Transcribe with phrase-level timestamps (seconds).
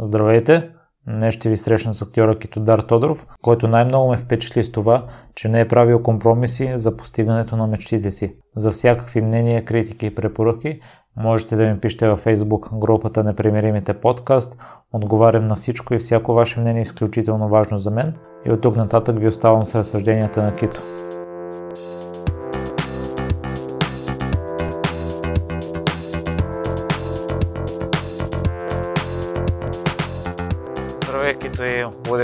[0.00, 0.70] Здравейте!
[1.08, 5.48] Днес ще ви срещна с актьора Китодар Тодоров, който най-много ме впечатли с това, че
[5.48, 8.36] не е правил компромиси за постигането на мечтите си.
[8.56, 10.80] За всякакви мнения, критики и препоръки
[11.16, 14.58] можете да ми пишете във Facebook групата Непримиримите подкаст.
[14.92, 18.14] Отговарям на всичко и всяко ваше мнение е изключително важно за мен
[18.46, 20.82] и от тук нататък ви оставам с разсъжденията на Кито.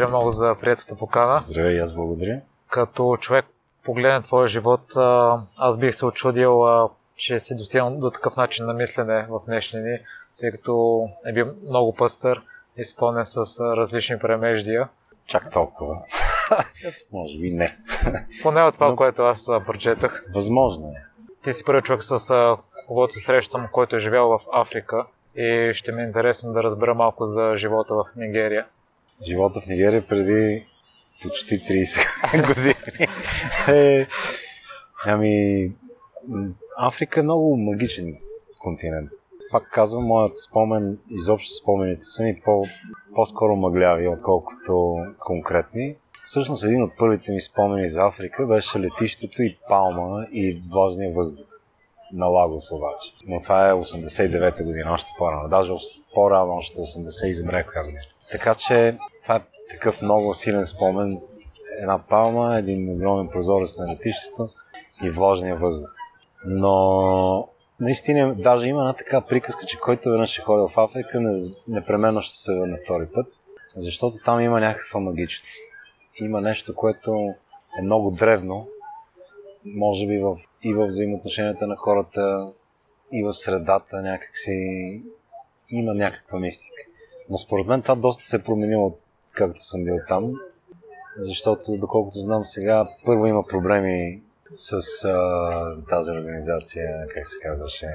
[0.01, 1.41] Благодаря много за приятата покана.
[1.41, 2.41] Здравей, аз благодаря.
[2.69, 3.47] Като човек
[3.85, 4.97] погледне твоя живот,
[5.59, 6.63] аз бих се очудил,
[7.17, 9.99] че си достигнал до такъв начин на мислене в днешни дни,
[10.41, 12.43] тъй като е бил много пъстър,
[12.77, 14.89] изпълнен с различни премеждия.
[15.27, 16.03] Чак толкова.
[17.13, 17.77] Може би не.
[18.43, 18.97] Поне от това, Но...
[18.97, 20.25] което аз прочетах.
[20.35, 21.05] Възможно е.
[21.43, 22.57] Ти си първи човек, с
[22.87, 25.07] когото се срещам, който е живял в Африка
[25.37, 28.67] и ще ми е интересно да разбера малко за живота в Нигерия.
[29.27, 30.67] Живота в Нигерия преди
[31.23, 32.75] почти 30 години.
[33.69, 34.07] е,
[35.07, 35.73] ами,
[36.79, 38.17] Африка е много магичен
[38.59, 39.11] континент.
[39.51, 42.65] Пак казвам, моят спомен, изобщо спомените са ми по,
[43.15, 45.97] по-скоро мъгляви, отколкото конкретни.
[46.25, 51.47] Всъщност един от първите ми спомени за Африка беше летището и Палма и влажния въздух
[52.13, 53.15] на Лагос обаче.
[53.27, 55.49] Но това е 89-та година, още по-рано.
[55.49, 55.73] Даже
[56.15, 58.01] по-рано, още 80 измрях година.
[58.31, 61.21] Така че това е такъв много силен спомен.
[61.81, 64.49] Една палма, един огромен прозорец на летището
[65.05, 65.91] и влажния въздух.
[66.45, 67.49] Но
[67.81, 71.21] наистина, даже има една така приказка, че който веднъж ще ходи в Африка,
[71.69, 73.27] непременно ще се върне втори път,
[73.77, 75.59] защото там има някаква магичност.
[76.21, 77.35] Има нещо, което
[77.79, 78.69] е много древно,
[79.65, 82.53] може би в, и в взаимоотношенията на хората,
[83.13, 85.03] и в средата някакси
[85.71, 86.83] има някаква мистика.
[87.31, 88.97] Но според мен това доста се е променило,
[89.35, 90.33] както съм бил там,
[91.19, 94.23] защото, доколкото знам сега, първо има проблеми
[94.55, 97.89] с а, тази организация, как се казваше,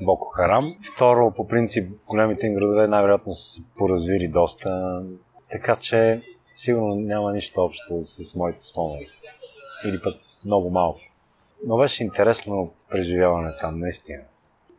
[0.00, 0.76] Боко Харам.
[0.94, 5.02] Второ, по принцип, големите им градове най-вероятно са се поразвили доста,
[5.50, 6.20] така че
[6.56, 9.06] сигурно няма нищо общо с моите спомени.
[9.84, 11.00] Или пък много малко.
[11.66, 14.22] Но беше интересно преживяване там, наистина.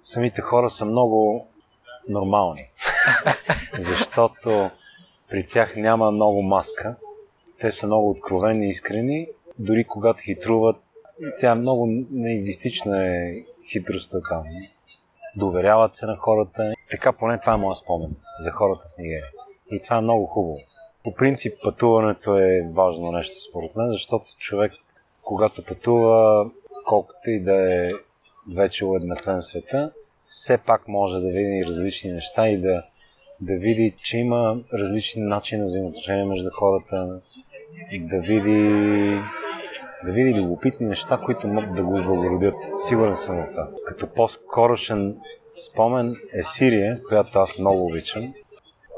[0.04, 1.48] Самите хора са много
[2.10, 2.70] нормални,
[3.80, 4.72] защото
[5.30, 6.96] при тях няма много маска.
[7.60, 9.28] Те са много откровени и искрени
[9.60, 10.76] дори когато хитруват,
[11.40, 14.44] тя е много неидистична е хитростта там.
[15.36, 16.74] Доверяват се на хората.
[16.92, 19.32] Така поне това е моят спомен за хората в Нигерия.
[19.72, 20.58] И това е много хубаво.
[21.04, 24.72] По принцип пътуването е важно нещо според мен, защото човек,
[25.22, 26.50] когато пътува,
[26.86, 27.90] колкото и да е
[28.56, 29.92] вече уеднаквен света,
[30.34, 32.84] все пак може да види различни неща и да,
[33.42, 37.16] да види, че има различни начини на взаимоотношения между хората,
[38.00, 39.20] да види
[40.06, 42.54] да види любопитни неща, които могат да го благородят.
[42.78, 43.68] Сигурен съм в това.
[43.86, 45.18] Като по-скорошен
[45.66, 48.34] спомен е Сирия, която аз много обичам.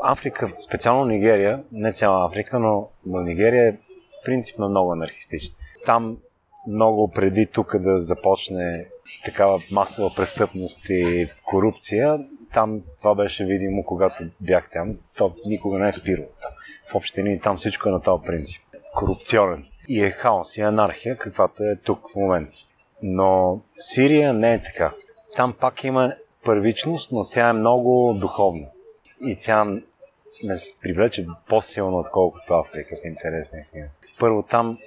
[0.04, 3.78] Африка, специално Нигерия, не цяла Африка, но, но Нигерия е
[4.26, 5.56] принципно много анархистична.
[5.86, 6.18] Там
[6.68, 8.88] много преди тук да започне
[9.26, 12.20] такава масова престъпност и корупция,
[12.54, 14.98] там това беше видимо, когато бях там.
[15.18, 16.28] То никога не е спирало.
[16.92, 18.62] В общи линии там всичко е на този принцип.
[18.96, 22.58] Корупционен и е хаос и анархия, каквато е тук в момента.
[23.04, 24.94] Но Сирия не е така.
[25.36, 26.16] Там пак има
[26.46, 28.68] първичност, но тя е много духовна.
[29.22, 29.66] И тя
[30.44, 33.88] ме привлече по-силно, отколкото Африка в интерес на истина.
[34.20, 34.78] Първо там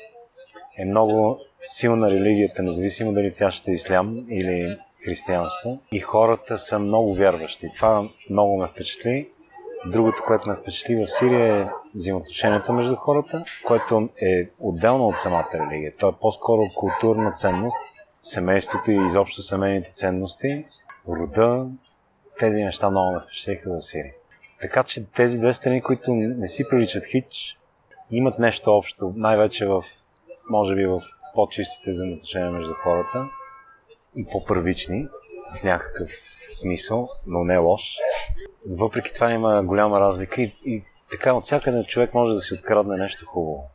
[0.78, 5.78] е много силна религията, независимо дали тя ще е ислям или християнство.
[5.92, 7.70] И хората са много вярващи.
[7.76, 9.28] Това много ме впечатли.
[9.86, 15.48] Другото, което ме впечатли в Сирия е взаимоотношението между хората, което е отделно от самата
[15.54, 15.92] религия.
[15.98, 17.78] То е по-скоро културна ценност,
[18.22, 20.64] семейството и изобщо семейните ценности,
[21.08, 21.66] рода,
[22.38, 24.12] тези неща много ме впечатлиха в Сирия.
[24.60, 27.58] Така че тези две страни, които не си приличат хич,
[28.10, 29.84] имат нещо общо, най-вече в,
[30.50, 31.02] може би в
[31.38, 33.29] по-чистите взаимоотношения между хората
[34.17, 35.08] и по-първични
[35.58, 36.08] в някакъв
[36.52, 37.96] смисъл, но не лош.
[38.70, 42.96] Въпреки това има голяма разлика и, и така от всякъде човек може да си открадне
[42.96, 43.70] нещо хубаво.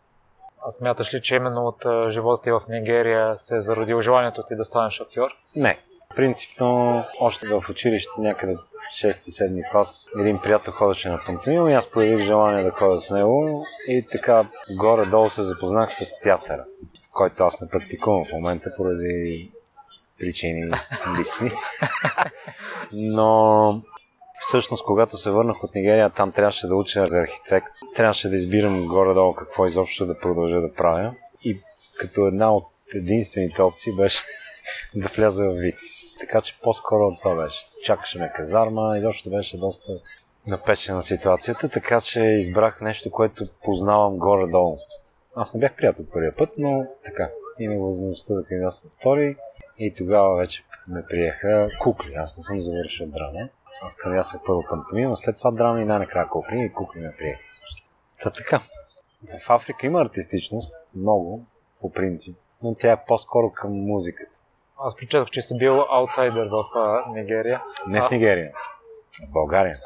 [0.68, 4.56] А смяташ ли, че именно от живота ти в Нигерия се е зародил желанието ти
[4.56, 5.30] да станеш актьор?
[5.56, 5.80] Не.
[6.16, 8.56] Принципно, още в училище, някъде
[9.04, 13.66] 6-7 клас, един приятел ходеше на пантомим и аз проявих желание да ходя с него
[13.88, 16.66] и така горе-долу се запознах с театъра,
[17.14, 19.52] който аз не практикувам в момента поради
[20.20, 20.72] причини
[21.18, 21.52] лични.
[22.92, 23.82] Но
[24.46, 27.68] Всъщност, когато се върнах от Нигерия, там трябваше да уча за архитект.
[27.96, 31.16] Трябваше да избирам горе-долу какво изобщо да продължа да правя.
[31.44, 31.60] И
[31.98, 34.24] като една от единствените опции беше
[34.96, 36.16] да вляза в Витис.
[36.20, 37.60] Така че по-скоро това беше.
[37.84, 39.92] Чакаше ме казарма, изобщо беше доста
[40.48, 44.78] напечена ситуацията, така че избрах нещо, което познавам горе-долу.
[45.36, 49.36] Аз не бях приятел от първия път, но така, имах възможността да кандидатствам втори
[49.78, 52.14] и тогава вече ме приеха кукли.
[52.14, 53.50] Аз не съм завършил драма.
[53.82, 57.88] Аз кандидатствах първо пантомима, след това драма и най-накрая кукли и кукли ме приеха също.
[58.20, 58.62] Та така.
[59.40, 61.46] В Африка има артистичност, много,
[61.82, 64.40] по принцип, но тя е по-скоро към музиката.
[64.80, 67.64] Аз прочетох, че си бил аутсайдер в а, Нигерия.
[67.88, 68.54] Не в Нигерия,
[69.28, 69.80] в България.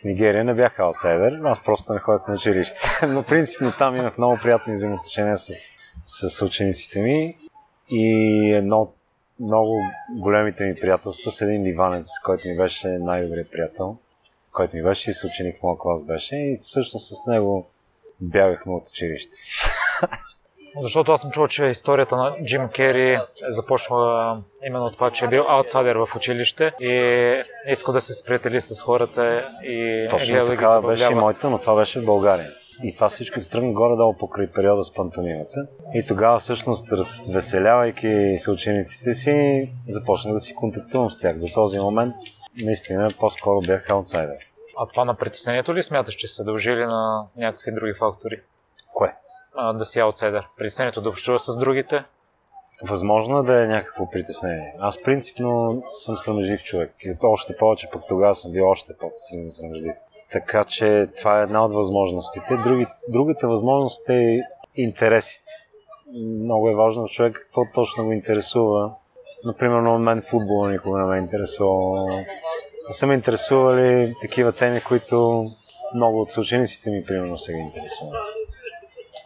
[0.00, 2.78] В Нигерия не бях аутсайдер, аз просто не ходях на училище.
[3.08, 5.52] Но принципно там имах много приятни взаимоотношения с,
[6.06, 7.38] с учениците ми
[7.90, 8.94] и едно от
[9.40, 9.80] много
[10.10, 13.96] големите ми приятелства с един ливанец, който ми беше най-добрият приятел,
[14.52, 17.68] който ми беше и съученик в моят клас беше и всъщност с него
[18.20, 19.36] бягахме от училище.
[20.80, 25.44] Защото аз съм чувал, че историята на Джим Кери започва именно това, че е бил
[25.48, 30.68] аутсайдер в училище и е искал да се сприятели с хората и Точно е така
[30.68, 32.50] да беше и моята, но това беше в България.
[32.84, 35.66] И това всичко тръгна горе-долу покрай периода с пантомимата.
[35.94, 41.36] И тогава всъщност, развеселявайки съучениците си, започнах да си контактувам с тях.
[41.36, 42.14] До този момент
[42.62, 44.36] наистина по-скоро бях аутсайдер.
[44.78, 48.40] А това на притеснението ли смяташ, че се дължили на някакви други фактори?
[48.92, 49.14] Кое?
[49.54, 50.48] А, да си аутсайдер.
[50.56, 52.04] Притеснението да общува с другите?
[52.84, 54.74] Възможно е да е някакво притеснение.
[54.78, 56.94] Аз принципно съм срамежлив човек.
[57.04, 59.94] И още повече, пък тогава съм бил още по-срамежлив.
[60.32, 62.56] Така че това е една от възможностите.
[62.56, 64.40] Други, другата възможност е
[64.76, 65.44] интересите.
[66.44, 68.94] Много е важно човек какво точно го интересува.
[69.44, 72.06] Например, на мен футбола никога не ме е интересува.
[72.88, 75.46] Не са ме интересували такива теми, които
[75.94, 78.18] много от съучениците ми, примерно, са ги интересували.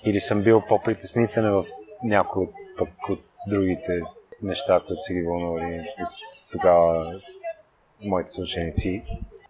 [0.06, 1.64] Или съм бил по-притеснителен в
[2.05, 4.00] някои от, пък от другите
[4.43, 5.88] неща, които са ги вълнували
[6.53, 7.20] тогава
[8.05, 9.03] моите съученици.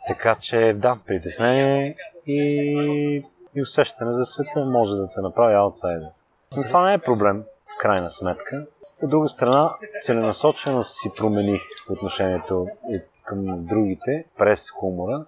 [0.06, 3.22] Така че да, притеснение и,
[3.54, 6.08] и усещане за света може да те направи аутсайдер.
[6.56, 8.66] Но това не е проблем, в крайна сметка.
[9.02, 15.24] От друга страна, целенасочено си промених отношението и към другите през хумора,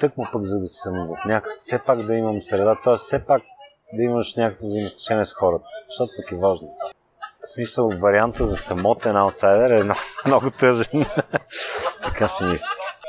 [0.00, 2.96] тъкмо пък за да съм в някакъв, все пак да имам среда, т.е.
[2.96, 3.42] все пак
[3.92, 6.74] да имаш някакво взаимоотношение с хората, защото пък е важно.
[7.40, 11.06] В смисъл, варианта за самотен аутсайдер е много, много тъжен.
[12.02, 12.68] така си мисля.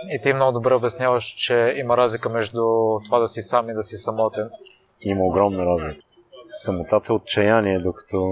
[0.09, 2.61] И ти много добре обясняваш, че има разлика между
[3.05, 4.49] това да си сам и да си самотен.
[5.01, 6.01] Има огромна разлика.
[6.51, 8.31] Самотата е отчаяние, докато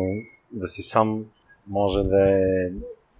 [0.51, 1.25] да си сам
[1.67, 2.43] може да е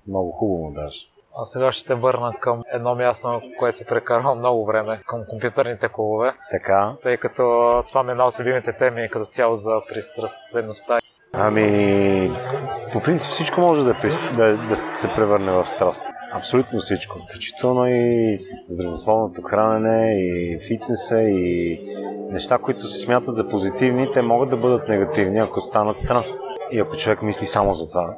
[0.07, 0.99] много хубаво даже.
[1.39, 5.89] А сега ще те върна към едно място, което си прекарал много време, към компютърните
[5.89, 6.33] клубове.
[6.51, 6.95] Така.
[7.03, 7.43] Тъй като
[7.87, 10.97] това ми е една от любимите теми като цяло за пристрастеността.
[11.33, 12.31] Ами,
[12.93, 13.93] по принцип всичко може да,
[14.35, 16.05] да, да се превърне в страст.
[16.33, 17.19] Абсолютно всичко.
[17.19, 21.79] Включително и здравословното хранене, и фитнеса, и
[22.29, 26.35] неща, които се смятат за позитивни, те могат да бъдат негативни, ако станат страст.
[26.71, 28.15] И ако човек мисли само за това,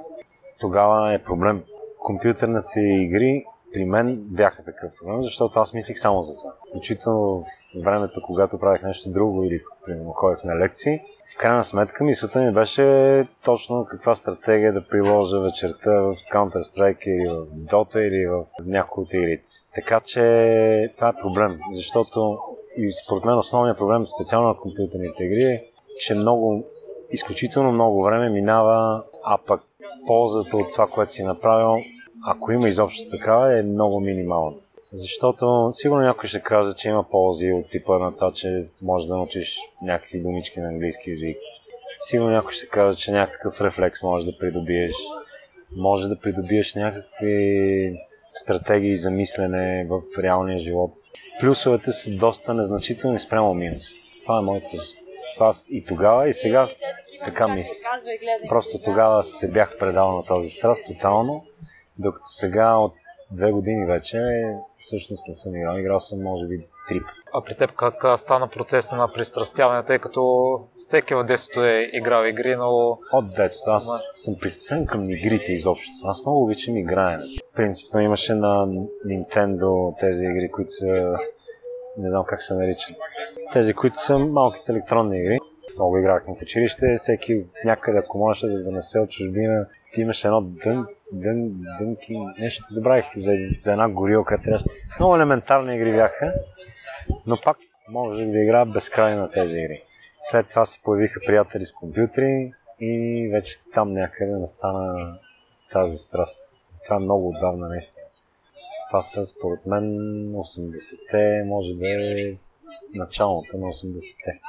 [0.60, 1.64] тогава е проблем.
[2.00, 6.54] Компютърните игри при мен бяха такъв проблем, защото аз мислих само за това.
[6.70, 7.44] Включително в
[7.84, 11.00] времето, когато правих нещо друго или примерно ходех на лекции,
[11.34, 17.28] в крайна сметка мисълта ми беше точно каква стратегия да приложа вечерта в Counter-Strike или
[17.30, 19.50] в Dota или в някои от игрите.
[19.76, 22.40] Така че това е проблем, защото
[22.78, 25.64] и според мен основният проблем специално на компютърните игри е,
[26.00, 26.64] че много,
[27.12, 29.62] изключително много време минава, а пък
[30.10, 31.84] ползата от това, което си направил,
[32.28, 34.58] ако има изобщо такава, е много минимална.
[34.94, 39.16] Защото сигурно някой ще каже, че има ползи от типа на това, че може да
[39.16, 41.38] научиш някакви думички на английски язик.
[42.00, 44.96] Сигурно някой ще каже, че някакъв рефлекс може да придобиеш.
[45.76, 47.94] Може да придобиеш някакви
[48.34, 50.92] стратегии за мислене в реалния живот.
[51.40, 54.00] Плюсовете са доста незначителни спрямо минусите.
[54.24, 54.78] Това е моето.
[55.36, 56.68] Това и тогава, и сега
[57.24, 57.76] така мисля.
[58.50, 61.46] Просто тогава се бях предал на тази страст тотално,
[61.98, 62.94] докато сега от
[63.32, 64.18] две години вече
[64.80, 65.78] всъщност не съм играл.
[65.78, 67.02] Играл съм може би три
[67.34, 70.50] А при теб как стана процеса на пристрастяване, тъй като
[70.80, 72.70] всеки в детството е играл игри, но...
[73.14, 73.72] От детството.
[73.72, 75.92] Аз съм пристрастен към игрите изобщо.
[76.06, 77.24] Аз много обичам играене.
[77.56, 78.68] Принципно имаше на
[79.08, 81.18] Nintendo тези игри, които са...
[81.98, 82.96] Не знам как се наричат.
[83.52, 85.40] Тези, които са малките електронни игри.
[85.80, 90.42] Много играхме в училище, всеки някъде, ако можеше да донесе от чужбина, ти имаш едно
[90.42, 94.42] дън, дън, дънки, нещо забравих за, за една горилка.
[94.42, 94.66] Трябваше.
[95.00, 96.34] Много елементарни игри бяха,
[97.28, 97.58] но пак
[97.90, 99.84] можех да играя безкрайно на тези игри.
[100.24, 105.16] След това се появиха приятели с компютри и вече там някъде настана
[105.72, 106.42] тази страст.
[106.84, 108.06] Това е много отдавна наистина.
[108.90, 109.84] Това са според мен
[110.34, 112.34] 80-те, може да е
[112.96, 114.40] началото на 80-те.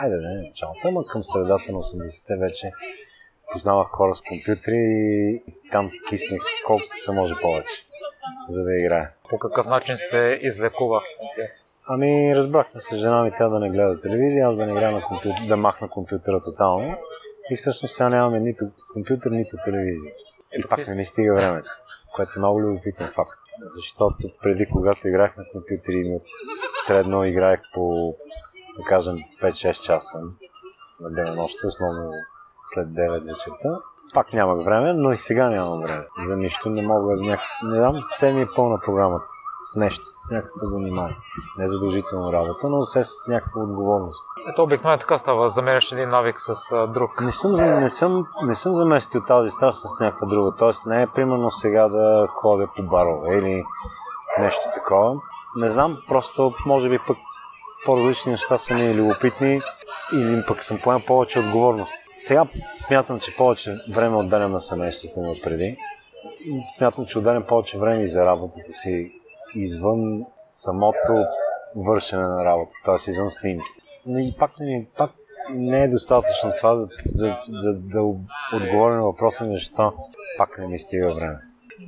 [0.00, 2.70] Айде да не е началото, ама към средата на 80-те вече
[3.52, 4.76] познавах хора с компютри
[5.46, 7.86] и там киснах колкото се може повече,
[8.48, 9.10] за да играя.
[9.30, 11.00] По какъв начин се излекува?
[11.88, 15.02] Ами, разбрахме се жена ми тя да не гледа телевизия, аз да не играя на
[15.02, 16.96] компютър, да махна компютъра тотално.
[17.50, 20.12] И всъщност сега нямаме нито компютър, нито телевизия.
[20.58, 21.70] И пак не ми стига времето,
[22.16, 23.38] което е много любопитен факт.
[23.76, 26.20] Защото преди, когато играх на компютъри,
[26.86, 28.14] средно играех по,
[28.78, 30.18] да кажем, 5-6 часа
[31.00, 32.10] на денонощи, основно
[32.66, 33.80] след 9 вечерта.
[34.14, 36.06] Пак нямах време, но и сега нямам време.
[36.22, 37.22] За нищо не мога да...
[37.22, 39.24] Не знам, все ми е пълна програмата
[39.62, 41.16] с нещо, с някакво занимание.
[41.58, 44.26] Не задължително работа, но все с някаква отговорност.
[44.52, 47.20] Ето обикновено така става, заменяш един навик с а, друг.
[47.20, 50.52] Не съм, не, съм, не съм заместил тази страст с някаква друга.
[50.58, 53.64] Тоест не е примерно сега да ходя по барове или
[54.38, 55.14] нещо такова.
[55.56, 57.16] Не знам, просто може би пък
[57.84, 59.60] по-различни неща са ми любопитни
[60.12, 61.94] или пък съм поемал повече отговорност.
[62.18, 62.44] Сега
[62.76, 65.76] смятам, че повече време отделям на семейството ми преди.
[66.76, 69.10] Смятам, че отделям повече време и за работата си
[69.54, 71.24] извън самото
[71.76, 73.10] вършене на работа, т.е.
[73.10, 73.70] извън снимки.
[74.06, 75.10] Но и пак не, пак
[75.50, 78.02] не е достатъчно това, за, за, за да
[78.54, 79.92] отговоря на въпроса ми, защо
[80.38, 81.38] пак не ми стига време.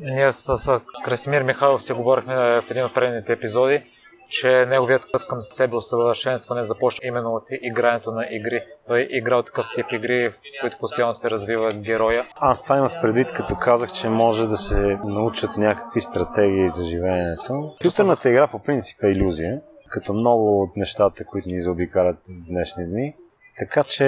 [0.00, 3.82] Ние с, с Красимир Михайлов си говорихме в един от предните епизоди
[4.30, 8.62] че неговият път към себе усъвършенстване започва именно от игрането на игри.
[8.86, 12.26] Той е играл такъв тип игри, в които постоянно се развива героя.
[12.36, 17.74] Аз това имах предвид, като казах, че може да се научат някакви стратегии за живеенето.
[17.78, 22.86] Компютърната игра по принцип е иллюзия, като много от нещата, които ни заобикалят в днешни
[22.86, 23.14] дни.
[23.58, 24.04] Така че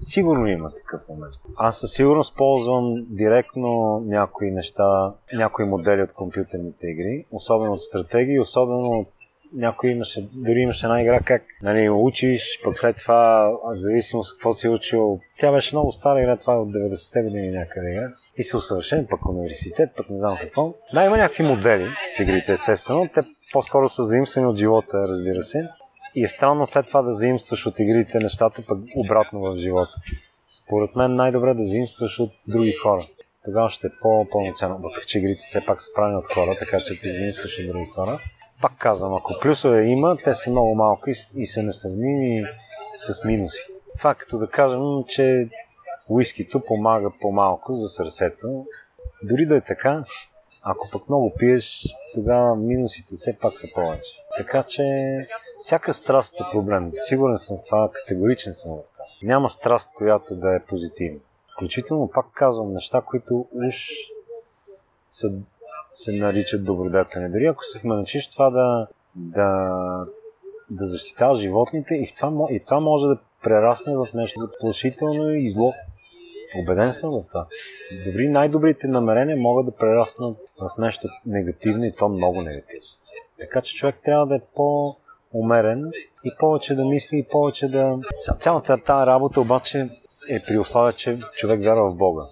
[0.00, 1.34] Сигурно има такъв момент.
[1.56, 8.40] Аз със сигурност ползвам директно някои неща, някои модели от компютърните игри, особено от стратегии,
[8.40, 9.08] особено от
[9.54, 14.52] някой имаше, дори имаше една игра как нали, учиш, пък след това, в зависимост какво
[14.52, 15.20] си учил.
[15.38, 18.12] Тя беше много стара игра, това е от 90-те години някъде игра.
[18.36, 20.74] И се усъвършен, пък университет, пък не знам какво.
[20.94, 23.08] Да, има някакви модели в игрите, естествено.
[23.14, 23.20] Те
[23.52, 25.68] по-скоро са заимствани от живота, разбира се.
[26.18, 29.92] И е странно след това да заимстваш от игрите нещата пък обратно в живота.
[30.48, 33.06] Според мен най-добре да заимстваш от други хора.
[33.44, 34.78] Тогава ще е по-пълноценно.
[34.82, 37.86] Въпреки, че игрите все пак са правени от хора, така че ти заимстваш от други
[37.94, 38.20] хора.
[38.62, 42.44] Пак казвам, ако плюсове има, те са много малко и, и са несравними
[42.96, 43.72] с минусите.
[43.98, 45.48] Това като да кажем, че
[46.08, 48.66] уискито помага по-малко за сърцето.
[49.22, 50.04] Дори да е така,
[50.70, 51.84] ако пък много пиеш,
[52.14, 54.10] тогава минусите все пак са повече.
[54.36, 54.82] Така че
[55.60, 56.90] всяка страст е проблем.
[56.94, 59.04] Сигурен съм в това, категоричен съм в това.
[59.22, 61.20] Няма страст, която да е позитивна.
[61.52, 63.86] Включително пак казвам неща, които уж
[65.10, 65.32] са,
[65.92, 67.30] се наричат добродетелни.
[67.30, 69.70] Дори ако се вмъничиш това да, да,
[70.70, 75.72] да защитаваш животните и, това, и това може да прерасне в нещо заплашително и зло.
[76.62, 77.46] Обеден съм в това.
[78.06, 82.86] Добри, най-добрите намерения могат да прераснат в нещо негативно и то много негативно.
[83.40, 85.82] Така че човек трябва да е по-умерен
[86.24, 87.98] и повече да мисли и повече да...
[88.40, 89.88] Цялата тази работа обаче
[90.30, 92.22] е при условие, че човек вярва в Бога.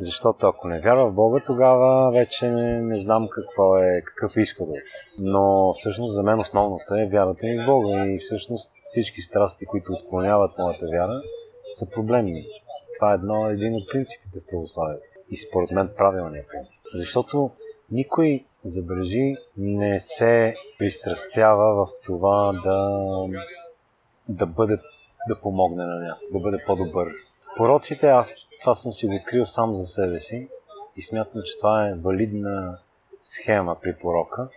[0.00, 4.40] Защото ако не вярва в Бога, тогава вече не, не знам какво е, какъв е
[4.40, 4.76] изходът.
[5.18, 9.92] Но всъщност за мен основната е вярата ми в Бога и всъщност всички страсти, които
[9.92, 11.22] отклоняват моята вяра,
[11.70, 12.46] са проблемни.
[12.98, 15.07] Това е едно, един от принципите в православието.
[15.30, 16.82] И според мен правилният принцип.
[16.94, 17.50] Защото
[17.90, 23.00] никой, забележи, не се пристрастява в това да,
[24.28, 24.78] да бъде
[25.28, 27.08] да помогне на някой, да бъде по-добър.
[27.56, 30.48] Пороците, аз това съм си го открил сам за себе си
[30.96, 32.78] и смятам, че това е валидна
[33.22, 34.48] схема при порока.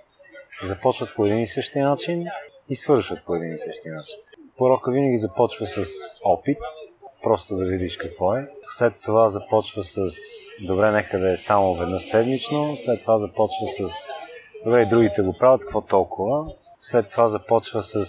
[0.64, 2.26] Започват по един и същи начин
[2.70, 4.16] и свършват по един и същи начин.
[4.58, 5.86] Порока винаги започва с
[6.24, 6.58] опит,
[7.24, 8.48] просто да видиш какво е.
[8.70, 10.10] След това започва с
[10.68, 12.78] добре, нека да е само веднъж седмично.
[12.78, 14.08] След това започва с
[14.66, 16.54] добре, и другите го правят, какво толкова.
[16.80, 18.06] След това започва с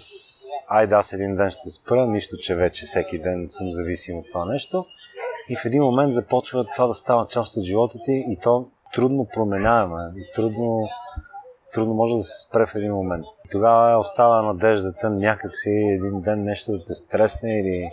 [0.69, 4.45] айде аз един ден ще спра, нищо, че вече всеки ден съм зависим от това
[4.45, 4.85] нещо.
[5.49, 9.26] И в един момент започва това да става част от живота ти и то трудно
[9.35, 10.88] променяемо и трудно,
[11.75, 13.25] трудно може да се спре в един момент.
[13.52, 17.90] Тогава остава надеждата някак си един ден нещо да те стресне или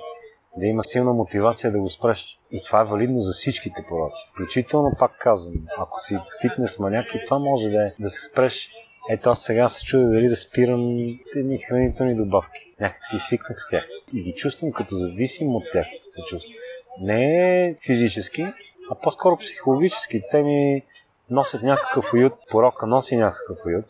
[0.58, 2.40] да има силна мотивация да го спреш.
[2.52, 4.24] И това е валидно за всичките пороци.
[4.32, 8.70] Включително, пак казвам, ако си фитнес маняк и това може да е да се спреш
[9.12, 10.98] ето аз сега се чудя дали да спирам
[11.36, 12.60] едни хранителни добавки.
[12.80, 13.88] Някак си свикнах с тях.
[14.14, 16.56] И ги чувствам като зависим от тях се чувствам.
[17.02, 18.54] Не физически,
[18.92, 20.22] а по-скоро психологически.
[20.32, 20.82] Те ми
[21.30, 22.34] носят някакъв уют.
[22.50, 23.86] Порока носи някакъв уют.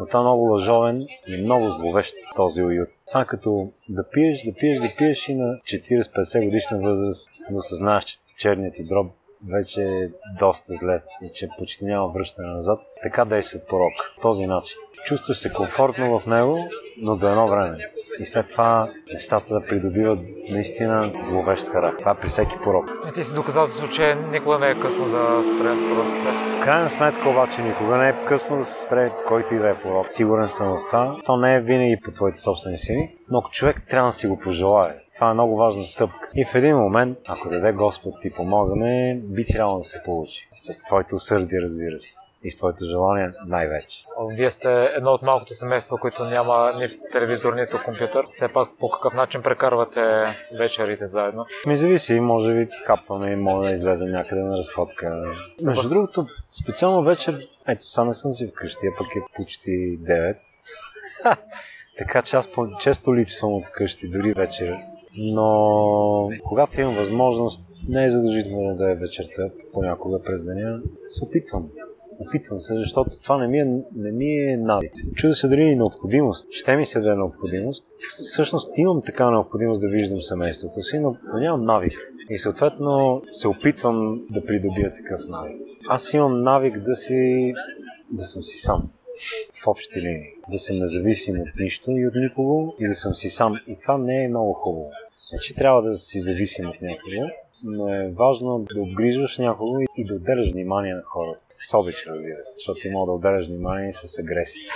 [0.00, 2.88] Но това е много лъжовен и много зловещ този уют.
[3.12, 8.04] Това като да пиеш, да пиеш, да пиеш и на 40-50 годишна възраст да осъзнаеш,
[8.04, 9.12] че черният ти дроб
[9.52, 12.80] вече е доста зле и че почти няма връщане назад.
[13.02, 13.92] Така действат порок.
[14.22, 14.76] Този начин.
[15.04, 16.68] Чувстваш се комфортно в него,
[17.02, 17.78] но до едно време.
[18.20, 20.18] И след това нещата да придобиват
[20.50, 21.98] наистина зловещ характер.
[21.98, 22.90] Това при всеки порок.
[23.08, 26.28] И ти си доказателство, че никога не е късно да спрем пороците.
[26.58, 29.78] В крайна сметка обаче никога не е късно да се спре който и да е
[29.78, 30.10] порок.
[30.10, 31.16] Сигурен съм в това.
[31.24, 34.40] То не е винаги по твоите собствени сили, но ако човек трябва да си го
[34.44, 34.94] пожелае.
[35.14, 36.28] Това е много важна стъпка.
[36.34, 40.48] И в един момент, ако даде Господ ти помогне, би трябвало да се получи.
[40.58, 44.04] С твоите усърдие, разбира се и с твоите желания най-вече.
[44.36, 48.24] Вие сте едно от малкото семейства, които няма нито телевизор, нито компютър.
[48.24, 50.00] Все пак по какъв начин прекарвате
[50.58, 51.46] вечерите заедно?
[51.66, 55.34] Ми зависи, може би капваме и може да излезем някъде на разходка.
[55.62, 56.26] Между другото,
[56.62, 60.36] специално вечер, ето сега не съм си вкъщи, а пък е почти 9.
[61.98, 62.48] така че аз
[62.80, 64.76] често липсвам вкъщи, дори вечер.
[65.18, 71.68] Но когато имам възможност, не е задължително да е вечерта, понякога през деня, се опитвам.
[72.20, 74.92] Опитвам се, защото това не ми е, не ми е навик.
[75.14, 76.46] Чуда се дали е необходимост.
[76.50, 77.86] Ще ми се да е необходимост.
[78.10, 82.12] Всъщност имам така необходимост да виждам семейството си, но, но нямам навик.
[82.30, 85.60] И съответно се опитвам да придобия такъв навик.
[85.88, 87.52] Аз имам навик да си
[88.10, 88.90] да съм си сам
[89.62, 90.30] в общи линии.
[90.50, 93.54] Да съм независим от нищо и от никого и да съм си сам.
[93.66, 94.90] И това не е много хубаво.
[95.32, 97.30] Не, че трябва да си зависим от някого,
[97.62, 101.40] но е важно да обгрижваш някого и да отделяш внимание на хората.
[101.60, 104.70] С обич, разбира се, защото ти мога да отделяш внимание и с агресия.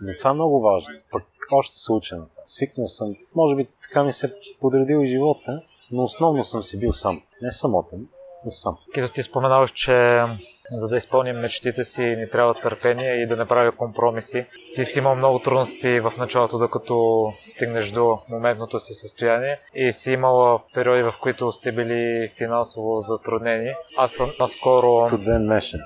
[0.00, 0.94] Но това е много важно.
[1.12, 2.42] Пък още се уча на това.
[2.46, 6.92] Свикнал съм, може би така ми се подредил и живота, но основно съм си бил
[6.92, 7.22] сам.
[7.42, 8.08] Не самотен,
[8.50, 8.76] сам.
[8.94, 10.24] Като ти споменаваш, че
[10.70, 14.46] за да изпълним мечтите си ни трябва търпение и да не правя компромиси.
[14.74, 20.12] Ти си имал много трудности в началото, докато стигнеш до моментното си състояние и си
[20.12, 23.74] имала периоди, в които сте били финансово затруднени.
[23.96, 25.08] Аз съм наскоро...
[25.10, 25.80] До ден днешен.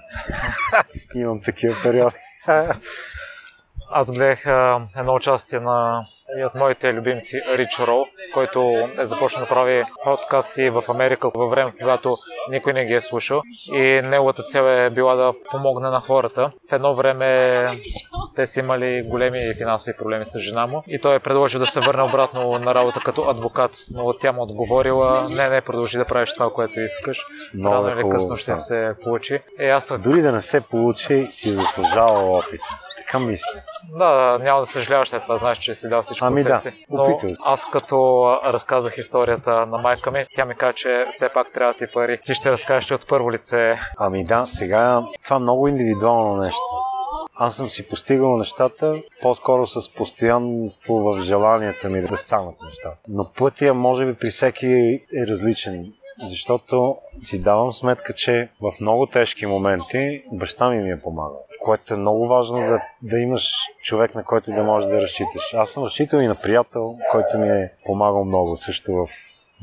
[1.15, 2.17] Имам такива периоди.
[3.91, 4.47] Аз гледах
[4.97, 6.07] едно участие на
[6.38, 11.51] и от моите любимци Рич Роу, който е започнал да прави подкасти в Америка във
[11.51, 12.16] време, когато
[12.51, 13.43] никой не ги е слушал.
[13.73, 16.51] И неговата цел е била да помогне на хората.
[16.71, 17.66] В едно време
[18.37, 21.81] те са имали големи финансови проблеми с жена му и той е предложил да се
[21.81, 26.35] върне обратно на работа като адвокат, но тя му отговорила, не, не, продължи да правиш
[26.35, 27.27] това, което искаш.
[27.55, 29.40] Много Рано или късно ще се получи.
[29.59, 29.93] Е, аз...
[29.99, 32.61] Дори да не се получи, си заслужава опит.
[33.11, 33.61] Така мисля.
[33.99, 36.87] Да, няма да съжаляваш след това, знаеш, че си дал всичко ами да, си.
[36.90, 41.75] Но аз като разказах историята на майка ми, тя ми каза, че все пак трябва
[41.75, 42.20] ти пари.
[42.25, 43.79] Ти ще разкажеш от първо лице.
[43.99, 46.61] Ами да, сега това е много индивидуално нещо.
[47.35, 52.99] Аз съм си постигал нещата по-скоро с постоянство в желанията ми да станат нещата.
[53.09, 54.66] Но пътя, може би, при всеки
[55.16, 55.92] е различен
[56.25, 61.95] защото си давам сметка, че в много тежки моменти баща ми ми е помагал, което
[61.95, 63.53] е много важно да, да имаш
[63.83, 65.55] човек, на който да можеш да разчиташ.
[65.55, 69.07] Аз съм разчитал и на приятел, който ми е помагал много също в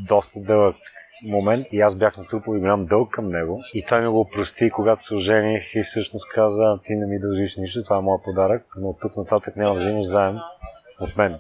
[0.08, 0.76] доста дълъг
[1.24, 4.70] момент и аз бях натрупал и голям дълг към него и той ми го прости,
[4.70, 8.66] когато се ожених и всъщност каза, ти не ми дължиш нищо, това е моят подарък,
[8.78, 10.36] но от тук нататък няма да вземеш заем
[11.00, 11.40] от мен.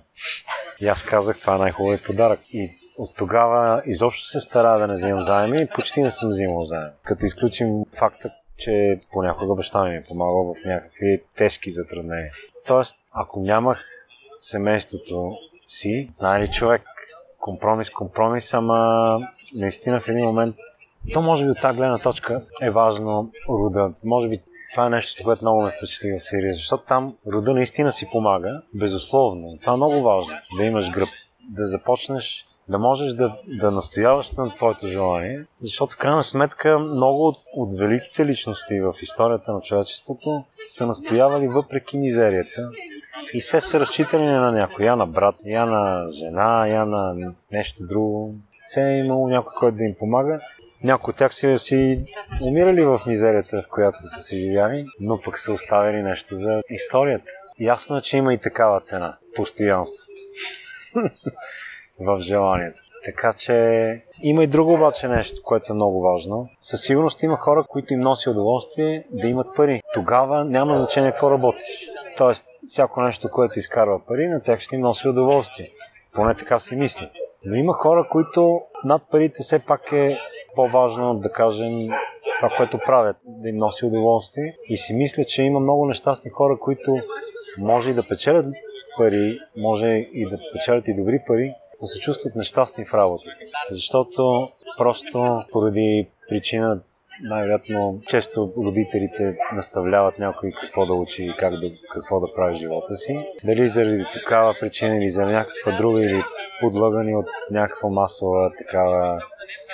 [0.81, 2.39] И аз казах, това е най-хубавият подарък.
[2.49, 6.63] И от тогава изобщо се стара да не взимам заеми и почти не съм взимал
[6.63, 6.91] заеми.
[7.03, 12.31] Като изключим факта, че понякога баща ми е помагал в някакви тежки затруднения.
[12.67, 13.85] Тоест, ако нямах
[14.41, 15.35] семейството
[15.67, 16.83] си, знае ли човек,
[17.39, 19.19] компромис, компромис, ама
[19.55, 20.55] наистина в един момент
[21.13, 23.93] то може би от тази гледна точка е важно рода.
[24.05, 24.39] Може би
[24.73, 28.61] това е нещо, което много ме впечатли в Сирия, защото там рода наистина си помага,
[28.73, 29.57] безусловно.
[29.61, 31.09] Това е много важно, да имаш гръб,
[31.49, 37.27] да започнеш да можеш да, да настояваш на твоето желание, защото в крайна сметка много
[37.27, 42.69] от, от великите личности в историята на човечеството са настоявали въпреки мизерията
[43.33, 47.85] и се са разчитали на някой, я на брат, я на жена, я на нещо
[47.85, 48.35] друго.
[48.61, 50.39] Все е имало някой, който да им помага.
[50.83, 52.05] Някои от тях си, си
[52.41, 57.31] умирали в мизерията, в която са си живяли, но пък са оставили нещо за историята.
[57.59, 59.17] Ясно е, че има и такава цена.
[59.35, 60.11] Постоянството.
[61.99, 62.81] в желанието.
[63.05, 63.53] Така че
[64.21, 66.49] има и друго обаче нещо, което е много важно.
[66.61, 69.81] Със сигурност има хора, които им носи удоволствие да имат пари.
[69.93, 71.87] Тогава няма значение какво работиш.
[72.17, 75.69] Тоест, всяко нещо, което изкарва пари, на тях ще им носи удоволствие.
[76.13, 77.09] Поне така си мисля.
[77.45, 80.17] Но има хора, които над парите все пак е
[80.55, 81.79] по-важно да кажем
[82.39, 84.55] това, което правят, да им носи удоволствие.
[84.69, 86.95] И си мисля, че има много нещастни хора, които
[87.57, 88.45] може и да печелят
[88.97, 93.31] пари, може и да печелят и добри пари, но се чувстват нещастни в работата.
[93.71, 94.43] Защото
[94.77, 96.81] просто поради причина
[97.23, 102.95] най-вероятно често родителите наставляват някой какво да учи и как да, какво да прави живота
[102.95, 103.27] си.
[103.43, 106.23] Дали заради такава причина или за някаква друга или
[106.61, 109.21] подлъгани от някаква масова такава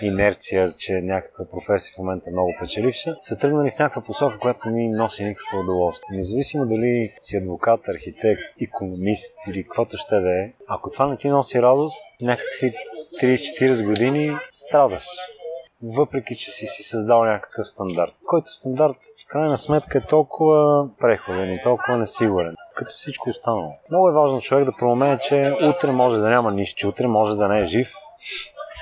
[0.02, 4.70] инерция, че някаква професия в момента е много печеливша, са тръгнали в някаква посока, която
[4.70, 6.18] им носи никакво удоволствие.
[6.18, 11.30] Независимо дали си адвокат, архитект, економист или каквото ще да е, ако това не ти
[11.30, 12.74] носи радост, някакси
[13.22, 15.06] 30-40 години страдаш
[15.84, 21.54] въпреки че си си създал някакъв стандарт, който стандарт в крайна сметка е толкова преходен
[21.54, 23.74] и толкова несигурен, като всичко останало.
[23.90, 27.38] Много е важно човек да проумее, че утре може да няма нищо, че утре може
[27.38, 27.94] да не е жив.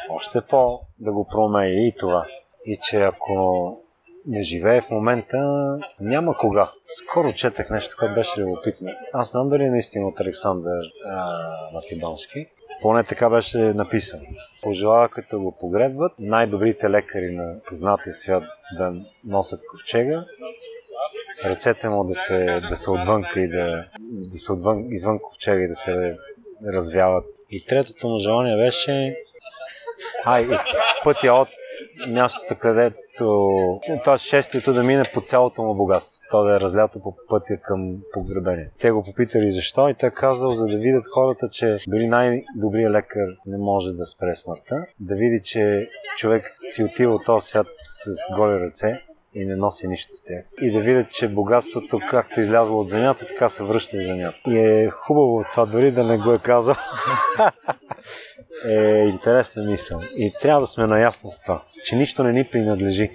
[0.10, 2.25] Още по да го проумее и това.
[2.65, 3.77] И че ако
[4.27, 5.38] не живее в момента,
[5.99, 6.71] няма кога.
[6.89, 8.91] Скоро четах нещо, което беше любопитно.
[9.13, 11.39] Аз знам дали е наистина от Александър а,
[11.73, 12.47] Македонски,
[12.82, 14.23] поне така беше написано.
[14.63, 18.43] Пожелава, като го погребват, най-добрите лекари на познатия свят
[18.77, 20.25] да носят ковчега,
[21.45, 25.67] ръцете му да се, да се отвънка и да, да се отвън, извън ковчега и
[25.67, 26.17] да се
[26.74, 27.26] развяват.
[27.50, 29.15] И третото му желание беше
[30.26, 30.58] а, и
[31.04, 31.50] пътя от
[32.08, 33.00] мястото, където
[34.04, 34.17] т.е.
[34.17, 36.19] шествието да мине по цялото му богатство.
[36.32, 38.69] То да е разлято по пътя към погребение.
[38.80, 43.28] Те го попитали защо и той казал, за да видят хората, че дори най-добрият лекар
[43.45, 44.86] не може да спре смъртта.
[45.00, 49.02] Да види, че човек си отива от този свят с голи ръце
[49.33, 50.45] и не носи нищо в тях.
[50.61, 54.37] И да видят, че богатството, както излязло от земята, така се връща в земята.
[54.47, 56.75] И е хубаво това, дори да не го е казал.
[58.65, 60.01] е интересна мисъл.
[60.15, 63.09] И трябва да сме наясно с това, че нищо не ни принадлежи.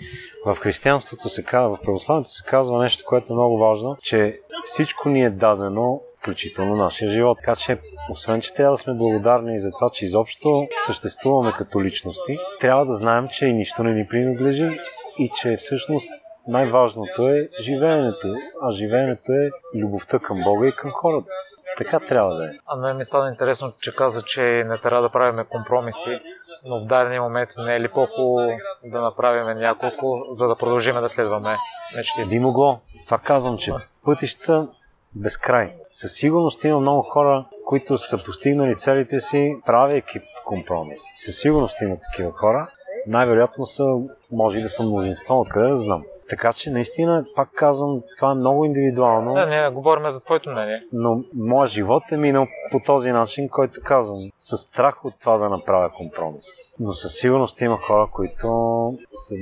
[0.46, 5.08] В християнството се казва, в православието се казва нещо, което е много важно, че всичко
[5.08, 7.38] ни е дадено, включително нашия живот.
[7.38, 7.78] Така че,
[8.10, 12.94] освен, че трябва да сме благодарни за това, че изобщо съществуваме като личности, трябва да
[12.94, 14.78] знаем, че и нищо не ни принадлежи
[15.18, 16.08] и че всъщност
[16.48, 21.28] най-важното е живеенето, а живеенето е любовта към Бога и към хората.
[21.76, 22.50] Така трябва да е.
[22.66, 26.20] А мен ми стана интересно, че каза, че не трябва да правим компромиси,
[26.64, 31.08] но в даден момент не е ли по-хубаво да направим няколко, за да продължим да
[31.08, 31.56] следваме
[31.96, 32.26] мечтите?
[32.28, 32.78] Би могло.
[33.04, 33.72] Това казвам, че
[34.04, 34.68] пътища
[35.14, 35.74] безкрай.
[35.92, 41.12] Със сигурност има много хора, които са постигнали целите си, правейки компромиси.
[41.16, 42.70] Със сигурност има такива хора.
[43.06, 43.84] Най-вероятно са,
[44.32, 46.02] може и да са мнозинство, откъде да знам.
[46.28, 49.34] Така че наистина, пак казвам, това е много индивидуално.
[49.34, 50.82] Да, не, говорим за твоето мнение.
[50.92, 54.18] Но моят живот е минал по този начин, който казвам.
[54.40, 56.46] С страх от това да направя компромис.
[56.80, 58.48] Но със сигурност има хора, които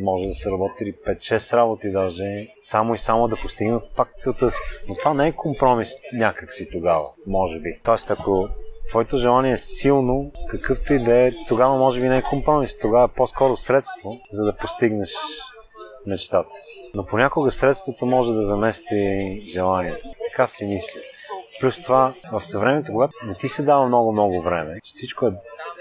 [0.02, 4.60] може да са работили 5-6 работи даже, само и само да постигнат пак целта си.
[4.88, 7.80] Но това не е компромис някакси тогава, може би.
[7.84, 8.48] Тоест, ако
[8.88, 13.04] твоето желание е силно, какъвто и да е, тогава може би не е компромис, тогава
[13.04, 15.14] е по-скоро средство, за да постигнеш
[16.06, 16.90] мечтата си.
[16.94, 20.08] Но понякога средството може да замести желанието.
[20.30, 21.00] Така си мисля.
[21.60, 25.32] Плюс това, в съвремето, когато не ти се дава много-много време, всичко е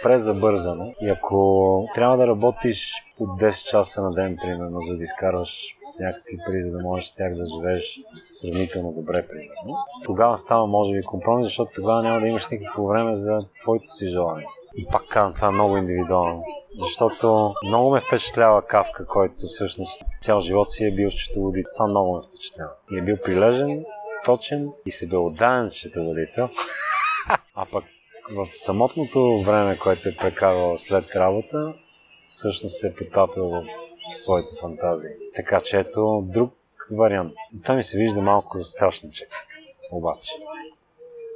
[0.03, 5.77] презабързано и ако трябва да работиш по 10 часа на ден, примерно, за да изкарваш
[5.99, 7.99] някакви пари, за да можеш с тях да живееш
[8.31, 9.77] сравнително добре, примерно.
[10.05, 14.07] Тогава става, може би, компромис, защото тогава няма да имаш никакво време за твоето си
[14.07, 14.45] желание.
[14.77, 16.43] И пак казвам, това е много индивидуално.
[16.79, 21.71] Защото много ме впечатлява Кавка, който всъщност цял живот си е бил счетоводител.
[21.75, 22.71] Това много ме впечатлява.
[22.91, 23.85] И е бил прилежен,
[24.25, 26.49] точен и се бил отдаден счетоводител.
[27.55, 27.83] а пък
[28.31, 31.73] в самотното време, което е прекарал след работа,
[32.33, 33.65] всъщност се е потапил в
[34.17, 35.11] своите фантазии.
[35.35, 36.53] Така че ето друг
[36.91, 37.33] вариант.
[37.65, 39.29] Той ми се вижда малко страшничък,
[39.91, 40.31] обаче.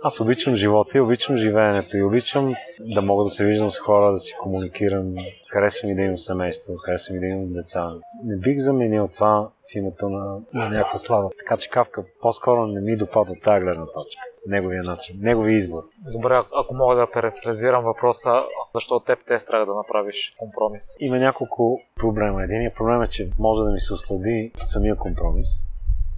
[0.03, 4.12] Аз обичам живота и обичам живеенето и обичам да мога да се виждам с хора,
[4.12, 5.15] да си комуникирам.
[5.49, 7.89] Харесва ми да имам семейство, харесва ми да имам деца.
[8.23, 11.29] Не бих заменил това в името на, на някаква слава.
[11.39, 14.21] Така че Кавка по-скоро не ми допада тази гледна точка.
[14.47, 15.83] Неговия начин, неговия избор.
[16.12, 18.43] Добре, ако мога да префразирам въпроса,
[18.75, 20.83] защо теб те страх да направиш компромис?
[20.99, 22.43] Има няколко проблема.
[22.43, 25.49] Единият проблем е, че може да ми се ослади самия компромис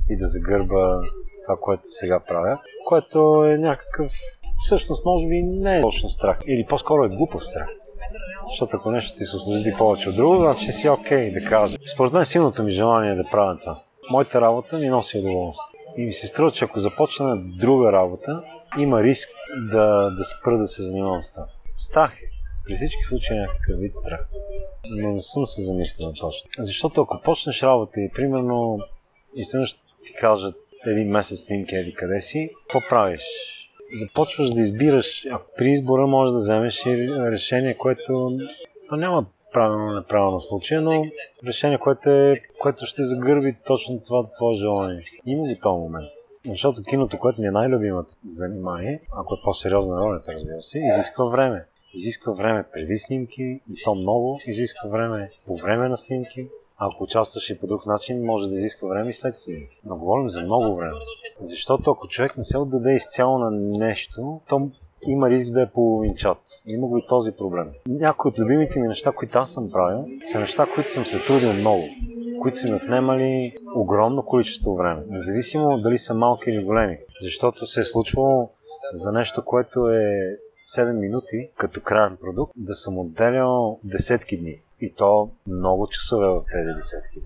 [0.09, 1.01] и да загърба
[1.43, 4.11] това, което сега правя, което е някакъв,
[4.57, 7.69] всъщност може би не е точно страх, или по-скоро е глупав страх.
[8.49, 11.77] Защото ако нещо ти се осъжди повече от друго, значи си окей okay, да кажа.
[11.93, 13.83] Според мен силното ми желание е да правя това.
[14.11, 15.79] Моята работа ми носи удоволствие.
[15.97, 18.43] И ми се струва, че ако започна друга работа,
[18.79, 19.29] има риск
[19.71, 21.45] да, да спра да се занимавам с това.
[21.77, 22.25] Страх е.
[22.65, 24.27] При всички случаи е някакъв вид страх.
[24.85, 26.49] Но не съм се замислил точно.
[26.57, 28.79] Защото ако почнеш работа и примерно
[29.35, 33.21] изведнъж ти кажат един месец снимки еди къде си, какво правиш?
[33.99, 38.31] Започваш да избираш, ако при избора можеш да вземеш и решение, което
[38.89, 41.03] то няма правилно неправилно случая, но
[41.47, 45.03] решение, което, е, което ще загърби точно това твое желание.
[45.25, 46.07] Има го този момент.
[46.49, 51.59] Защото киното, което ми е най-любимото занимание, ако е по-сериозна ролята, разбира се, изисква време.
[51.93, 54.39] Изисква време преди снимки и то много.
[54.47, 56.49] Изисква време по време на снимки.
[56.81, 59.81] Ако участваш и по друг начин, може да изисква време и след снимки.
[59.85, 60.91] Но говорим за много време.
[61.41, 64.69] Защото ако човек не се отдаде изцяло на нещо, то
[65.07, 66.37] има риск да е половинчат.
[66.65, 67.67] Има го и този проблем.
[67.87, 71.53] Някои от любимите ми неща, които аз съм правил, са неща, които съм се трудил
[71.53, 71.83] много,
[72.41, 76.97] които са ми отнемали огромно количество време, независимо дали са малки или големи.
[77.21, 78.49] Защото се е случвало
[78.93, 80.37] за нещо, което е
[80.77, 84.61] 7 минути като крайен продукт, да съм отделял десетки дни.
[84.81, 87.19] И то много часове в тези десетки.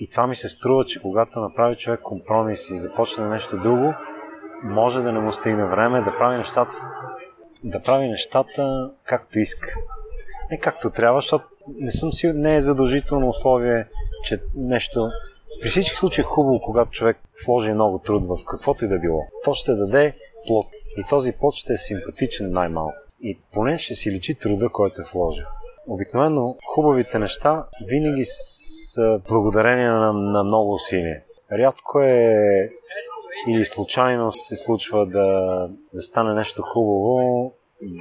[0.00, 3.94] И това ми се струва, че когато направи човек компромис и започне нещо друго,
[4.64, 6.76] може да не му стигне време да прави нещата,
[7.64, 9.74] да прави нещата както иска.
[10.50, 13.88] Не както трябва, защото не съм си, не е задължително условие,
[14.24, 15.10] че нещо
[15.62, 19.20] при всички случаи е хубаво, когато човек вложи много труд в каквото и да било.
[19.44, 20.66] То ще даде плод.
[20.96, 22.96] И този плод ще е симпатичен най-малко.
[23.20, 25.46] И поне ще си личи труда, който е вложил.
[25.86, 31.22] Обикновено хубавите неща винаги са благодарение на, на много усилия.
[31.52, 32.70] Рядко е
[33.48, 37.52] или случайно се случва да, да стане нещо хубаво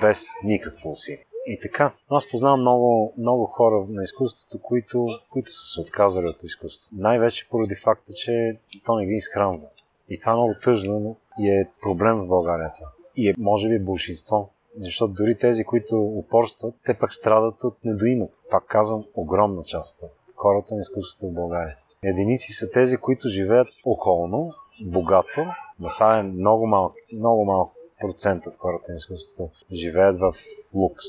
[0.02, 1.26] без никакво усилие.
[1.46, 6.44] И така, аз познавам много, много хора на изкуството, които, които са се отказали от
[6.44, 6.96] изкуството.
[6.98, 9.68] Най-вече поради факта, че то не ги изхранва.
[10.10, 12.72] И това е много тъжно и е проблем в България.
[13.16, 14.50] И е, може би, большинство.
[14.80, 18.32] Защото дори тези, които упорстват, те пък страдат от недоимък.
[18.50, 21.78] Пак казвам, огромна част от хората на изкуството в България.
[22.04, 25.46] Единици са тези, които живеят охолно, богато,
[25.80, 30.34] но това е много малък, много малък процент от хората на изкуството живеят в
[30.76, 31.06] лукс.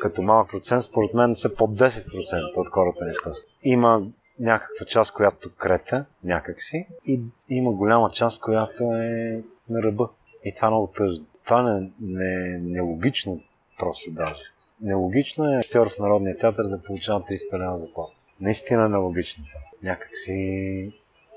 [0.00, 3.54] Като малък процент, според мен са под 10% от хората на изкуството.
[3.62, 4.06] Има
[4.40, 10.08] някаква част, която крета някакси и има голяма част, която е на ръба.
[10.44, 11.26] И това е много тъжно.
[11.48, 13.40] Това не, не, нелогично
[13.78, 14.42] просто даже.
[14.80, 18.12] Нелогично е актьор в Народния театър да получава 300 лева заплата.
[18.40, 19.60] Наистина е нелогично това.
[19.82, 20.92] Някакси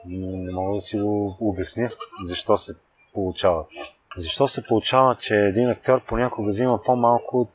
[0.06, 1.90] не мога да си го обясня
[2.24, 2.74] защо се
[3.14, 3.84] получава това.
[4.18, 7.50] Защо се получава, че един актьор понякога взима по-малко от,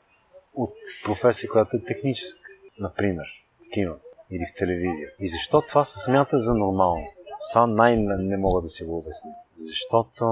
[0.55, 3.27] от професия, която е техническа, например,
[3.67, 3.95] в кино
[4.31, 5.11] или в телевизия.
[5.21, 7.07] И защо това се смята за нормално?
[7.51, 9.31] Това най-не мога да си го обясня.
[9.57, 10.25] Защото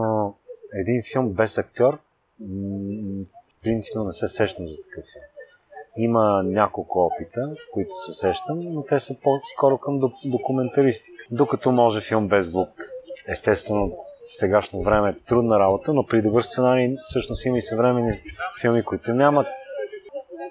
[0.75, 1.99] един филм без актьор,
[3.63, 5.25] принципно не се сещам за такъв филм.
[5.97, 11.25] Има няколко опита, които се сещам, но те са по-скоро към документаристика.
[11.33, 12.69] Докато може филм без звук.
[13.29, 13.89] Естествено,
[14.29, 18.21] в сегашно време е трудна работа, но при добър сценарий всъщност има и съвременни
[18.61, 19.47] филми, които нямат,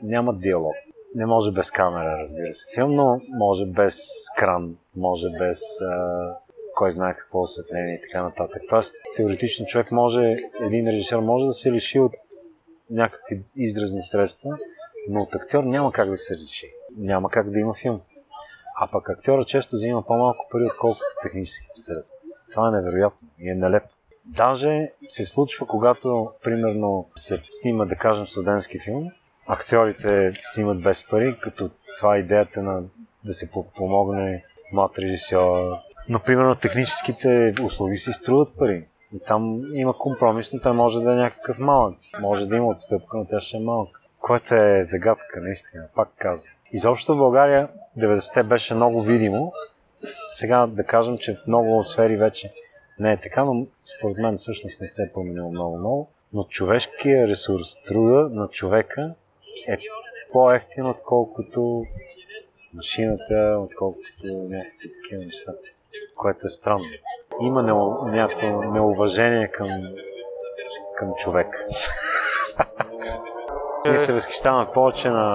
[0.04, 0.76] нямат диалог.
[1.16, 4.02] Не може без камера, разбира се, филм, но може без
[4.38, 6.38] кран, може без а,
[6.76, 8.62] кой знае какво осветление и така нататък.
[8.70, 12.16] Тоест, теоретично човек може, един режисьор може да се лиши от
[12.90, 14.58] някакви изразни средства,
[15.10, 16.72] но от актьор няма как да се реши.
[16.98, 18.02] Няма как да има филм.
[18.80, 22.18] А пък актьора често взима по-малко пари, отколкото техническите средства.
[22.52, 23.90] Това е невероятно и е нелепо.
[24.26, 29.12] Даже се случва, когато, примерно, се снима, да кажем, студентски филм,
[29.48, 32.84] актьорите снимат без пари, като това е идеята на
[33.26, 35.78] да се помогне млад режисьор.
[36.10, 38.86] Но, примерно, техническите услуги си струват пари.
[39.14, 41.96] И там има компромис, но той може да е някакъв малък.
[42.22, 46.54] Може да има отстъпка, но тя ще е малка което е загадка, наистина, пак казвам.
[46.72, 49.54] Изобщо в България 90-те беше много видимо.
[50.30, 52.50] Сега да кажем, че в много сфери вече
[53.00, 53.64] не е така, но
[53.98, 56.10] според мен всъщност не се е променило много-много.
[56.34, 59.16] Но човешкият ресурс, труда на човека
[59.68, 59.78] е
[60.34, 61.86] по-ефтин, отколкото
[62.74, 65.52] машината, отколкото някакви такива неща,
[66.24, 66.86] което е странно.
[67.42, 67.64] Има
[68.06, 69.68] някакво неуважение към,
[70.96, 71.66] към човек.
[73.86, 75.26] Ние се възхищаваме повече на,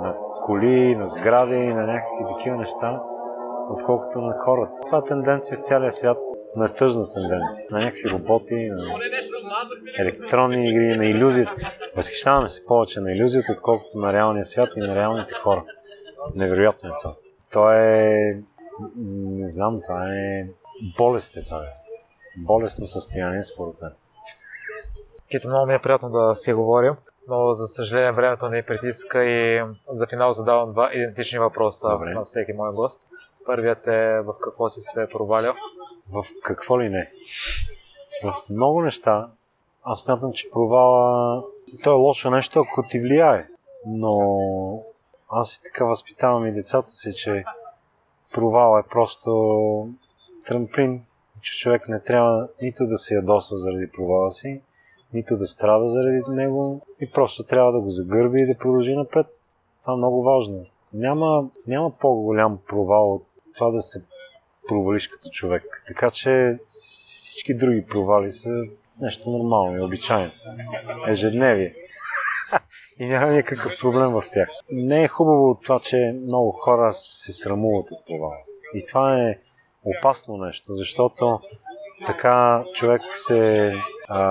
[0.00, 3.00] на коли, на сгради, на някакви такива неща,
[3.70, 4.72] отколкото на хората.
[4.86, 6.18] Това е тенденция в цялия свят.
[6.56, 8.84] на тъжна тенденция, на някакви роботи, на
[9.98, 11.56] електронни игри, на иллюзията.
[11.96, 15.64] Възхищаваме се повече на иллюзията, отколкото на реалния свят и на реалните хора.
[16.34, 17.14] Невероятно е това.
[17.52, 18.38] То е...
[18.96, 20.46] Не знам, това е...
[20.98, 21.58] Болест е това.
[21.58, 21.72] Е.
[22.36, 23.92] Болестно състояние, според мен.
[25.30, 26.94] Кито, много ми е приятно да си говорим,
[27.28, 32.14] но за съжаление времето не е притиска и за финал задавам два идентични въпроса Добре.
[32.14, 33.06] на всеки мой гост.
[33.46, 35.54] Първият е в какво си се провалял?
[36.12, 37.12] В какво ли не?
[38.24, 39.28] В много неща.
[39.82, 41.42] Аз смятам, че провала...
[41.82, 43.48] То е лошо нещо, ако ти влияе.
[43.86, 44.82] Но
[45.30, 47.44] аз и така възпитавам и децата си, че
[48.34, 49.88] провал е просто
[50.46, 51.02] трамплин,
[51.40, 54.60] че човек не трябва нито да се ядосва заради провала си,
[55.14, 59.26] нито да страда заради него и просто трябва да го загърби и да продължи напред.
[59.82, 60.66] Това е много важно.
[60.92, 64.04] Няма, няма по-голям провал от това да се
[64.68, 65.84] провалиш като човек.
[65.86, 68.50] Така че всички други провали са
[69.00, 70.32] нещо нормално и обичайно.
[71.08, 71.74] Ежедневие.
[72.98, 74.48] И няма никакъв проблем в тях.
[74.70, 78.36] Не е хубаво това, че много хора се срамуват от провала.
[78.74, 79.38] И това е
[79.84, 81.38] опасно нещо, защото
[82.06, 83.74] така човек се...
[84.08, 84.22] А,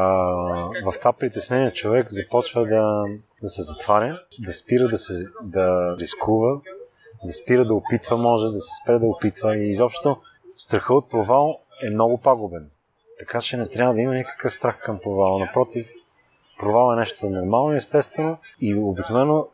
[0.85, 3.05] в това притеснение човек започва да,
[3.41, 6.61] да се затваря, да спира да, се, да рискува,
[7.25, 10.17] да спира да опитва, може да се спре да опитва и изобщо
[10.57, 12.69] страха от провал е много пагубен.
[13.19, 15.39] Така че не трябва да има никакъв страх към провал.
[15.39, 15.87] Напротив,
[16.63, 19.47] провал е нещо нормално, естествено и обикновено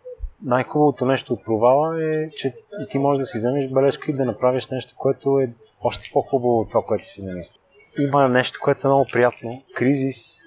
[0.44, 2.54] най-хубавото нещо от провала е, че
[2.90, 6.70] ти можеш да си вземеш бележка и да направиш нещо, което е още по-хубаво от
[6.70, 7.58] това, което си намисли.
[8.00, 9.62] Има нещо, което е много приятно.
[9.76, 10.38] Кризис,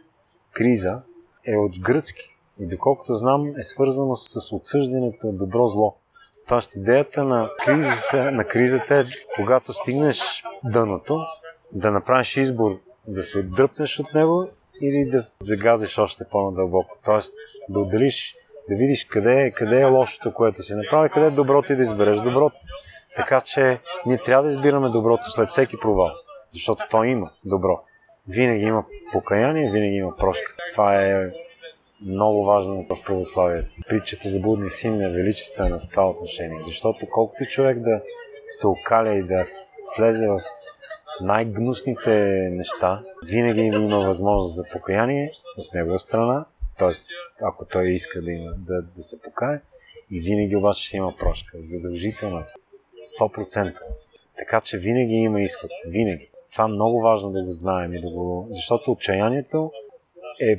[0.52, 1.00] криза
[1.46, 5.96] е от гръцки и доколкото знам е свързано с отсъждането от добро-зло.
[6.48, 9.04] Тоест идеята на, кризиса, на кризата е,
[9.36, 11.20] когато стигнеш дъното,
[11.72, 14.48] да направиш избор да се отдръпнеш от него
[14.80, 16.98] или да загазиш още по-надълбоко.
[17.04, 17.34] Тоест
[17.68, 18.34] да отделиш,
[18.70, 21.82] да видиш къде е, къде е лошото, което си направи, къде е доброто и да
[21.82, 22.56] избереш доброто.
[23.16, 26.10] Така че ние трябва да избираме доброто след всеки провал,
[26.52, 27.80] защото то има добро.
[28.28, 30.54] Винаги има покаяние, винаги има прошка.
[30.72, 31.30] Това е
[32.06, 33.68] много важно в православието.
[33.88, 38.02] Притчата за будния син е величествена в това отношение, защото колкото човек да
[38.48, 39.44] се окаля и да
[39.86, 40.40] слезе в
[41.22, 42.10] най-гнусните
[42.52, 46.44] неща, винаги има възможност за покаяние от негова страна,
[46.78, 46.92] т.е.
[47.42, 49.60] ако той иска да, има, да, да се покае,
[50.10, 51.56] и винаги обаче ще има прошка.
[51.60, 52.44] Задължително.
[53.20, 53.80] 100%.
[54.38, 55.70] Така че винаги има изход.
[55.88, 56.30] Винаги.
[56.52, 58.46] Това е много важно да го знаем и да го...
[58.50, 59.72] Защото отчаянието
[60.40, 60.56] е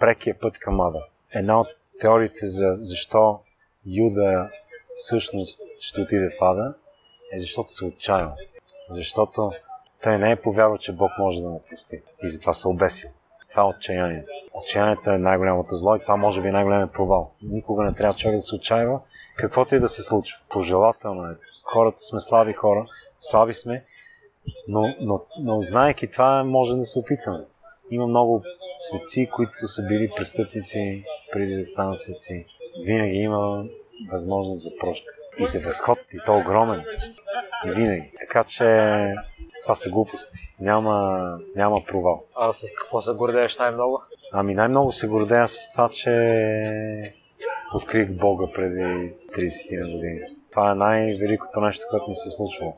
[0.00, 1.06] прекия път към ада.
[1.34, 1.66] Една от
[2.00, 3.40] теориите за защо
[3.86, 4.50] Юда
[4.96, 6.74] всъщност ще отиде в ада
[7.32, 8.32] е защото се отчаял.
[8.90, 9.52] Защото
[10.02, 12.02] той не е повярвал, че Бог може да му прости.
[12.22, 13.10] И затова се обесил.
[13.50, 14.28] Това е отчаянието.
[14.52, 17.30] Отчаянието е най-голямото зло и това може би е най-големият провал.
[17.42, 19.00] Никога не трябва човек да се отчаива,
[19.36, 20.38] каквото и да се случва.
[20.48, 21.34] Пожелателно е.
[21.64, 22.86] Хората сме слаби хора,
[23.20, 23.84] слаби сме,
[24.68, 27.44] но, но, но знаеки това, може да се опитаме.
[27.90, 28.42] Има много
[28.78, 32.46] светци, които са били престъпници преди да станат светци.
[32.84, 33.64] Винаги има
[34.10, 35.12] възможност за прошка.
[35.38, 36.84] И за възход, и то огромен.
[37.66, 38.02] И винаги.
[38.20, 38.64] Така че
[39.62, 40.54] това са глупости.
[40.60, 42.24] Няма, няма провал.
[42.36, 44.02] А с какво се гордееш най-много?
[44.32, 47.14] Ами най-много се гордея с това, че
[47.74, 50.20] открих Бога преди 30 години.
[50.50, 52.74] Това е най-великото нещо, което ми се е случвало.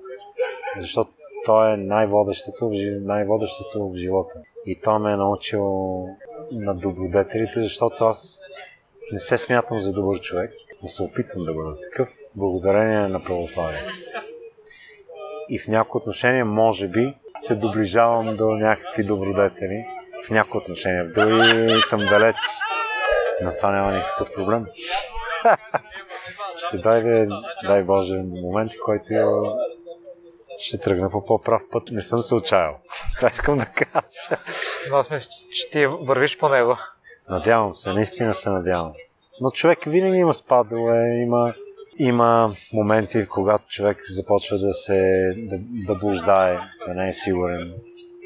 [0.81, 1.11] Защото
[1.45, 2.71] то е най-водещото,
[3.01, 4.41] най-водещото в живота.
[4.67, 5.69] И то ме е научил
[6.53, 8.41] на добродетелите, защото аз
[9.13, 13.95] не се смятам за добър човек, но се опитвам да бъда такъв, благодарение на православието.
[15.49, 19.87] И в някои отношения, може би, се доближавам до някакви добродетели.
[20.27, 21.05] В някои отношения.
[21.05, 22.37] В други съм далеч.
[23.43, 24.67] Но това няма никакъв проблем.
[26.57, 27.29] Ще дойде,
[27.63, 29.15] дай Боже, момент, в който
[30.59, 31.91] ще тръгна по по-прав път.
[31.91, 32.77] Не съм се отчаял.
[33.17, 34.43] Това искам да кажа.
[34.91, 36.77] Но аз мисля, че ти вървиш по него.
[37.29, 38.93] Надявам се, наистина се надявам.
[39.41, 41.55] Но човек винаги има спадове, има,
[41.99, 47.73] има моменти, когато човек започва да се да, да блуждае, да не е сигурен,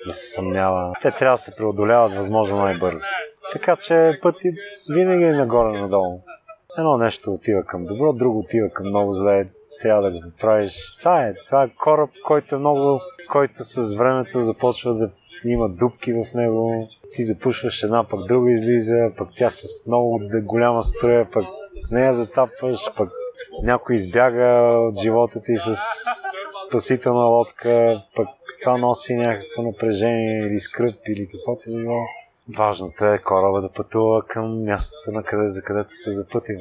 [0.07, 0.93] да се съмнява.
[1.03, 3.07] Те трябва да се преодоляват възможно най-бързо.
[3.53, 4.49] Така че пъти
[4.91, 6.19] винаги е нагоре-надолу.
[6.79, 9.45] Едно нещо отива към добро, друго отива към много зле
[9.83, 10.97] трябва да го поправиш.
[10.99, 15.11] Това е, това е кораб, който е много, който с времето започва да
[15.45, 16.89] има дупки в него.
[17.15, 21.45] Ти запушваш една, пък друга излиза, пък тя с много голяма строя, пък
[21.91, 23.09] нея затапваш, пък
[23.63, 25.77] някой избяга от живота ти с
[26.69, 28.29] спасителна лодка, пък
[28.61, 32.01] това носи някакво напрежение или скръп или каквото и било.
[32.57, 36.59] Важното е кораба да пътува към мястото, на къде, за където се запътим.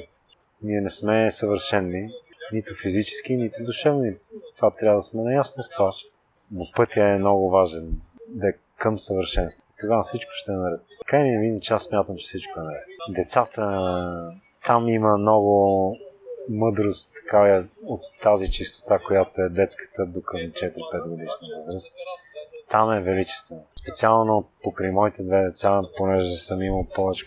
[0.64, 2.10] Ние не сме съвършени,
[2.54, 4.16] нито физически, нито душевни.
[4.58, 5.92] Това трябва да сме наясно с това.
[6.52, 9.64] Но пътя е много важен, да е към съвършенство.
[9.80, 10.82] Тогава всичко ще е наред.
[11.00, 12.84] Така и не че аз смятам, че всичко е наред.
[13.10, 13.82] Децата,
[14.66, 15.96] там има много
[16.50, 21.92] мъдрост така, от тази чистота, която е детската до към 4-5 годишна възраст.
[22.70, 23.64] Там е величествено.
[23.82, 27.26] Специално покрай моите две деца, понеже съм имал повече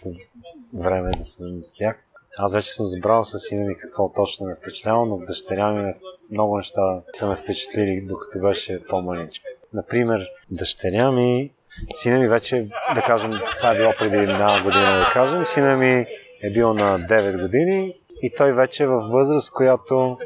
[0.75, 2.05] време да съм с тях.
[2.39, 5.95] Аз вече съм забрал с сина ми какво точно ме впечатлява, но в дъщеря ми
[6.31, 9.51] много неща са ме впечатлили, докато беше по-маличка.
[9.73, 11.51] Например, дъщеря ми,
[11.95, 16.07] сина ми вече, да кажем, това е било преди една година, да кажем, сина ми
[16.43, 20.17] е бил на 9 години и той вече е във възраст, която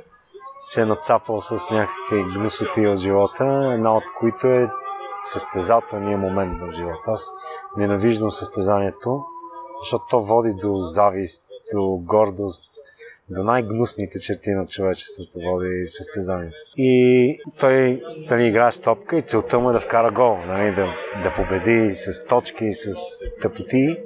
[0.60, 4.70] се е нацапал с някакви гнусоти от живота, една от които е
[5.22, 7.02] състезателния момент в живота.
[7.06, 7.32] Аз
[7.76, 9.24] ненавиждам състезанието,
[9.82, 12.74] защото то води до завист, до гордост,
[13.30, 16.56] до най-гнусните черти на човечеството води състезанието.
[16.76, 20.74] И той да ни играе с топка и целта му е да вкара гол, нали,
[20.74, 22.94] да, да победи с точки, с
[23.42, 23.96] тъпоти.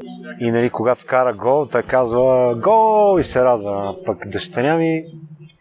[0.40, 3.96] И нали, когато вкара гол, той казва гол и се радва.
[4.00, 5.02] А пък дъщеря ми,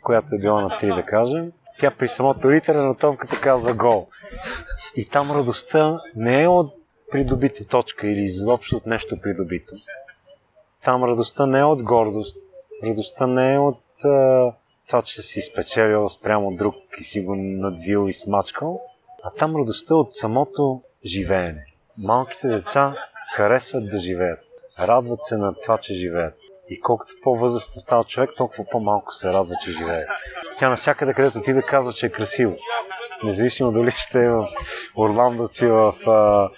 [0.01, 4.07] която е била на 3 да кажем, тя при самото ритъра на топката казва гол.
[4.95, 6.73] И там радостта не е от
[7.11, 9.75] придобити точка или изобщо от нещо придобито.
[10.83, 12.37] Там радостта не е от гордост,
[12.83, 14.51] радостта не е от а,
[14.87, 18.81] това, че си спечелил спрямо друг и си го надвил и смачкал,
[19.23, 21.65] а там радостта е от самото живеене.
[21.97, 22.95] Малките деца
[23.35, 24.39] харесват да живеят,
[24.79, 26.33] радват се на това, че живеят.
[26.69, 30.03] И колкото по-възрастен става човек, толкова по-малко се радва, че живее.
[30.59, 32.57] Тя навсякъде, където ти да казва, че е красиво.
[33.23, 34.47] Независимо дали ще е в
[34.97, 36.49] Орландо си в а,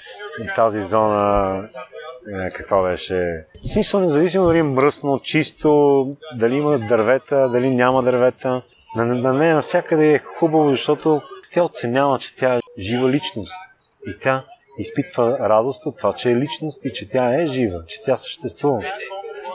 [0.55, 1.69] тази зона
[2.27, 3.45] е, каква беше.
[3.63, 6.07] В смисъл, независимо дали е мръсно, чисто,
[6.37, 8.61] дали има дървета, дали няма дървета.
[8.95, 13.53] На, на нея навсякъде е хубаво, защото тя оценява, че тя е жива личност.
[14.07, 14.45] И тя
[14.77, 18.83] изпитва радост от това, че е личност и че тя е жива, че тя съществува.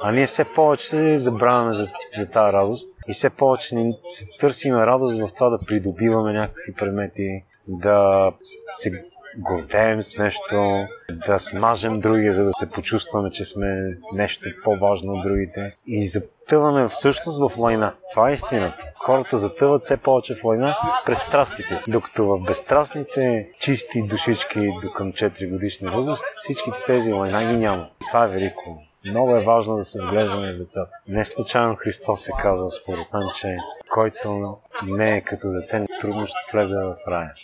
[0.02, 1.88] А ние все повече забравяме за,
[2.18, 6.74] за тази радост и все повече ни се търсиме радост в това да придобиваме някакви
[6.78, 8.30] предмети, да
[8.70, 9.04] се
[9.38, 10.86] гордеем с нещо,
[11.26, 15.74] да смажем други, за да се почувстваме, че сме нещо по-важно от другите.
[15.86, 17.94] И затъваме всъщност в война.
[18.10, 18.84] Това е истината.
[18.96, 20.76] Хората затъват все повече в война
[21.06, 21.90] през страстите си.
[21.90, 27.88] Докато в безстрастните чисти душички до към 4 годишна възраст, всичките тези война ги няма.
[28.08, 28.78] Това е велико.
[29.04, 30.90] Много е важно да се вглеждаме в децата.
[31.08, 33.56] Не случайно Христос е казал според мен, че
[33.94, 37.34] който не е като дете, трудно ще влезе в рая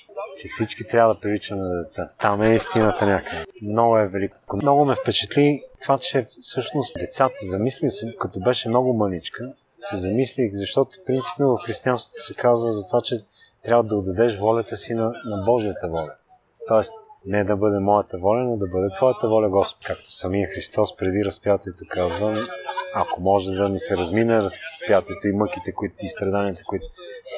[0.41, 2.11] че всички трябва да приличаме деца.
[2.21, 3.45] Там е истината някъде.
[3.63, 4.57] Много е велико.
[4.57, 10.51] Много ме впечатли това, че всъщност децата, замислих се, като беше много мъничка, се замислих,
[10.53, 13.17] защото принципно в християнството се казва за това, че
[13.63, 16.15] трябва да отдадеш волята си на, на Божията воля.
[16.69, 16.93] Тоест,
[17.27, 19.87] не да бъде моята воля, но да бъде Твоята воля, Господ.
[19.87, 22.47] Както самия Христос преди разпятието казва,
[22.95, 26.87] ако може да ми се размине разпятието и мъките които, и страданията, които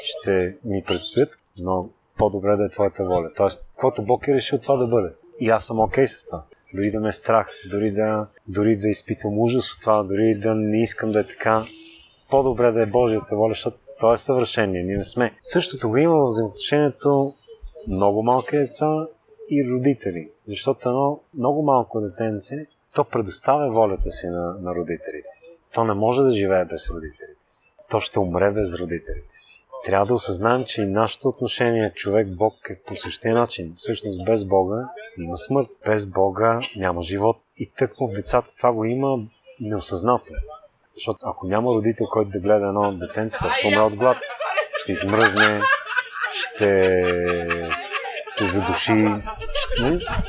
[0.02, 1.30] ще ми предстоят,
[1.62, 3.30] но по-добре да е твоята воля.
[3.36, 5.08] Тоест, каквото Бог е решил това да бъде.
[5.40, 6.44] И аз съм окей okay с това.
[6.74, 10.54] Дори да ме е страх, дори да, дори да изпитвам ужас от това, дори да
[10.54, 11.64] не искам да е така,
[12.30, 14.82] по-добре да е Божията воля, защото то е съвършение.
[14.82, 15.34] Ние не сме.
[15.42, 17.34] Същото го има в взаимоотношението
[17.88, 19.06] много малки деца
[19.50, 20.30] и родители.
[20.48, 25.62] Защото едно много малко детенце, то предоставя волята си на, на родителите си.
[25.74, 27.72] То не може да живее без родителите си.
[27.90, 32.80] То ще умре без родителите си трябва да осъзнаем, че и нашето отношение човек-Бог е
[32.86, 33.72] по същия начин.
[33.76, 34.88] Всъщност без Бога
[35.18, 37.36] има смърт, без Бога няма живот.
[37.56, 39.18] И тъкмо в децата това го има
[39.60, 40.34] неосъзнато.
[40.94, 44.16] Защото ако няма родител, който да гледа едно детенце, то ще умре от глад.
[44.82, 45.60] Ще измръзне,
[46.32, 46.98] ще
[48.38, 49.08] се задуши.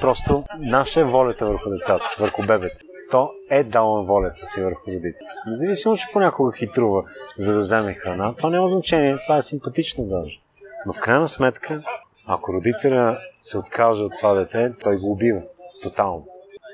[0.02, 2.82] Просто наша е волята върху децата, върху бебете
[3.14, 5.20] то е дало волята си върху родите.
[5.48, 7.04] Независимо, че понякога хитрува,
[7.38, 10.40] за да вземе храна, това няма значение, това е симпатично даже.
[10.86, 11.82] Но в крайна сметка,
[12.28, 15.42] ако родителя се откаже от това дете, той го убива.
[15.84, 16.28] Тотално.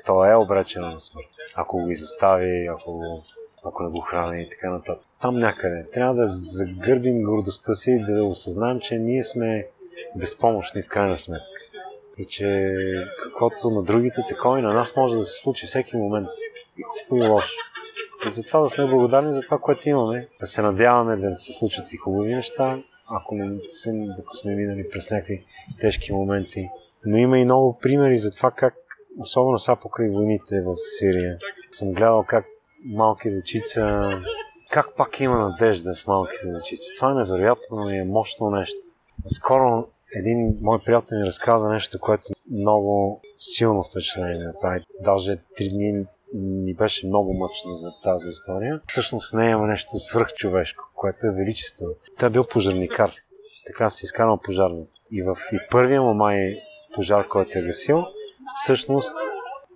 [0.06, 1.26] То е обречено на смърт.
[1.54, 3.22] Ако го изостави, ако, го,
[3.64, 5.04] ако не го храни и така нататък.
[5.20, 5.90] Там някъде.
[5.92, 9.66] Трябва да загърбим гордостта си и да осъзнаем, че ние сме
[10.16, 11.60] безпомощни в крайна сметка
[12.20, 12.70] и че
[13.22, 16.28] каквото на другите, такова и на нас може да се случи всеки момент.
[16.78, 17.54] И хубаво и лошо.
[18.26, 21.92] И затова да сме благодарни за това, което имаме, да се надяваме да се случат
[21.92, 23.58] и хубави неща, ако не
[24.18, 25.44] ако сме минали през някакви
[25.80, 26.68] тежки моменти.
[27.06, 28.74] Но има и много примери за това как,
[29.18, 31.38] особено сега покрай войните в Сирия,
[31.70, 32.44] съм гледал как
[32.84, 34.10] малки дечица,
[34.70, 36.94] как пак има надежда в малките дечици.
[36.96, 38.78] Това е невероятно и е мощно нещо.
[39.26, 44.80] Скоро един мой приятел ми разказа нещо, което много силно впечатление направи.
[45.00, 46.04] Даже три дни
[46.34, 48.80] ни беше много мъчно за тази история.
[48.88, 51.92] Всъщност в нея има нещо свръхчовешко, което е величествено.
[52.18, 53.12] Той е бил пожарникар.
[53.66, 54.88] Така се изкарал пожарник.
[55.10, 56.54] И в и първия му май
[56.94, 58.04] пожар, който е гасил,
[58.62, 59.14] всъщност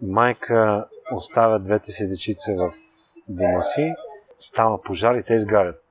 [0.02, 2.72] майка оставя двете си дечица в
[3.28, 3.94] дома си,
[4.38, 5.83] става пожар и те изгарят.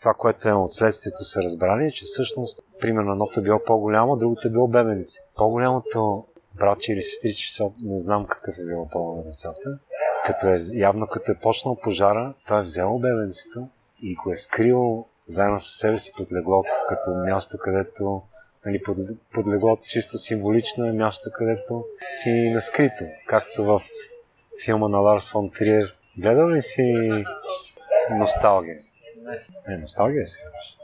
[0.00, 4.16] Това, което е от следствието са разбрали, е, че всъщност, примерно, едното е било по-голямо,
[4.16, 5.20] другото е било бебенце.
[5.36, 9.78] По-голямото братче или сестриче, не знам какъв е било по на децата,
[10.26, 13.68] като е, явно като е почнал пожара, той е взел бебенцето
[14.02, 18.22] и го е скрил заедно с себе си под леглото, като място, където
[18.66, 18.96] нали, под,
[19.32, 23.82] под леглото чисто символично е място, където си наскрито, както в
[24.64, 25.94] филма на Ларс фон Триер.
[26.18, 26.84] Гледал ли си
[28.18, 28.78] носталгия?
[29.68, 30.78] Не, носталгия се казваш.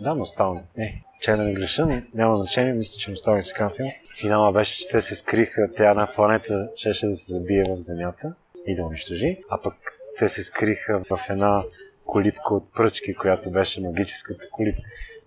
[0.00, 0.64] Да, носталгия.
[0.76, 3.90] Не, че да не греша, няма значение, мисля, че носталгия се казва филм.
[4.20, 8.34] Финала беше, че те се скриха, тя една планета щеше да се забие в Земята
[8.66, 9.74] и да унищожи, а пък
[10.18, 11.64] те се скриха в една
[12.06, 14.82] колипка от пръчки, която беше магическата колипка.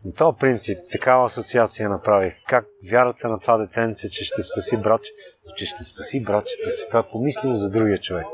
[0.06, 2.36] На този принцип, такава асоциация направих.
[2.48, 5.12] Как вярата на това детенце, че ще спаси братче,
[5.58, 6.88] че ще спаси братчето си.
[6.88, 8.26] Това е помислило за другия човек.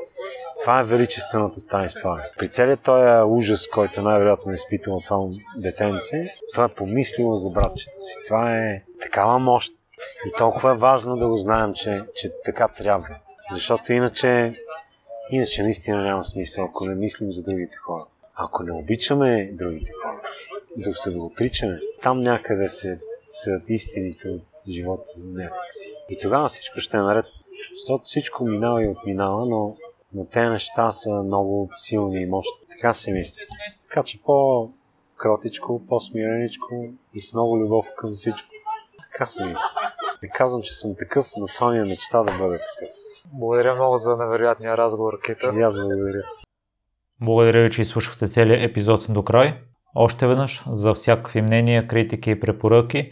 [0.61, 2.25] Това е величественото в история.
[2.37, 5.27] При целият този ужас, който най-вероятно е изпитал това
[5.57, 8.15] детенце, това е помислило за братчето си.
[8.25, 9.73] Това е такава мощ.
[10.27, 13.15] И толкова е важно да го знаем, че, че така трябва.
[13.51, 14.53] Защото иначе,
[15.31, 18.05] иначе наистина няма смисъл, ако не мислим за другите хора.
[18.35, 20.21] Ако не обичаме другите хора,
[20.77, 22.99] да се го отричаме, там някъде се
[23.31, 25.93] са истините от живота някакси.
[26.09, 27.25] И тогава всичко ще е наред.
[27.79, 29.77] Защото всичко минава и отминава, но,
[30.15, 32.67] но те неща са много силни и мощни.
[32.69, 33.41] Така се мисля.
[33.83, 36.75] Така че по-кротичко, по-смиреничко
[37.13, 38.49] и с много любов към всичко.
[39.11, 39.59] Така се мисля.
[40.23, 42.95] Не казвам, че съм такъв, но това ми е мечта да бъда такъв.
[43.33, 45.51] Благодаря много за невероятния разговор, Кита.
[45.55, 46.23] И аз благодаря.
[47.21, 49.59] Благодаря ви, че изслушахте целият епизод до край.
[49.95, 53.11] Още веднъж, за всякакви мнения, критики и препоръки,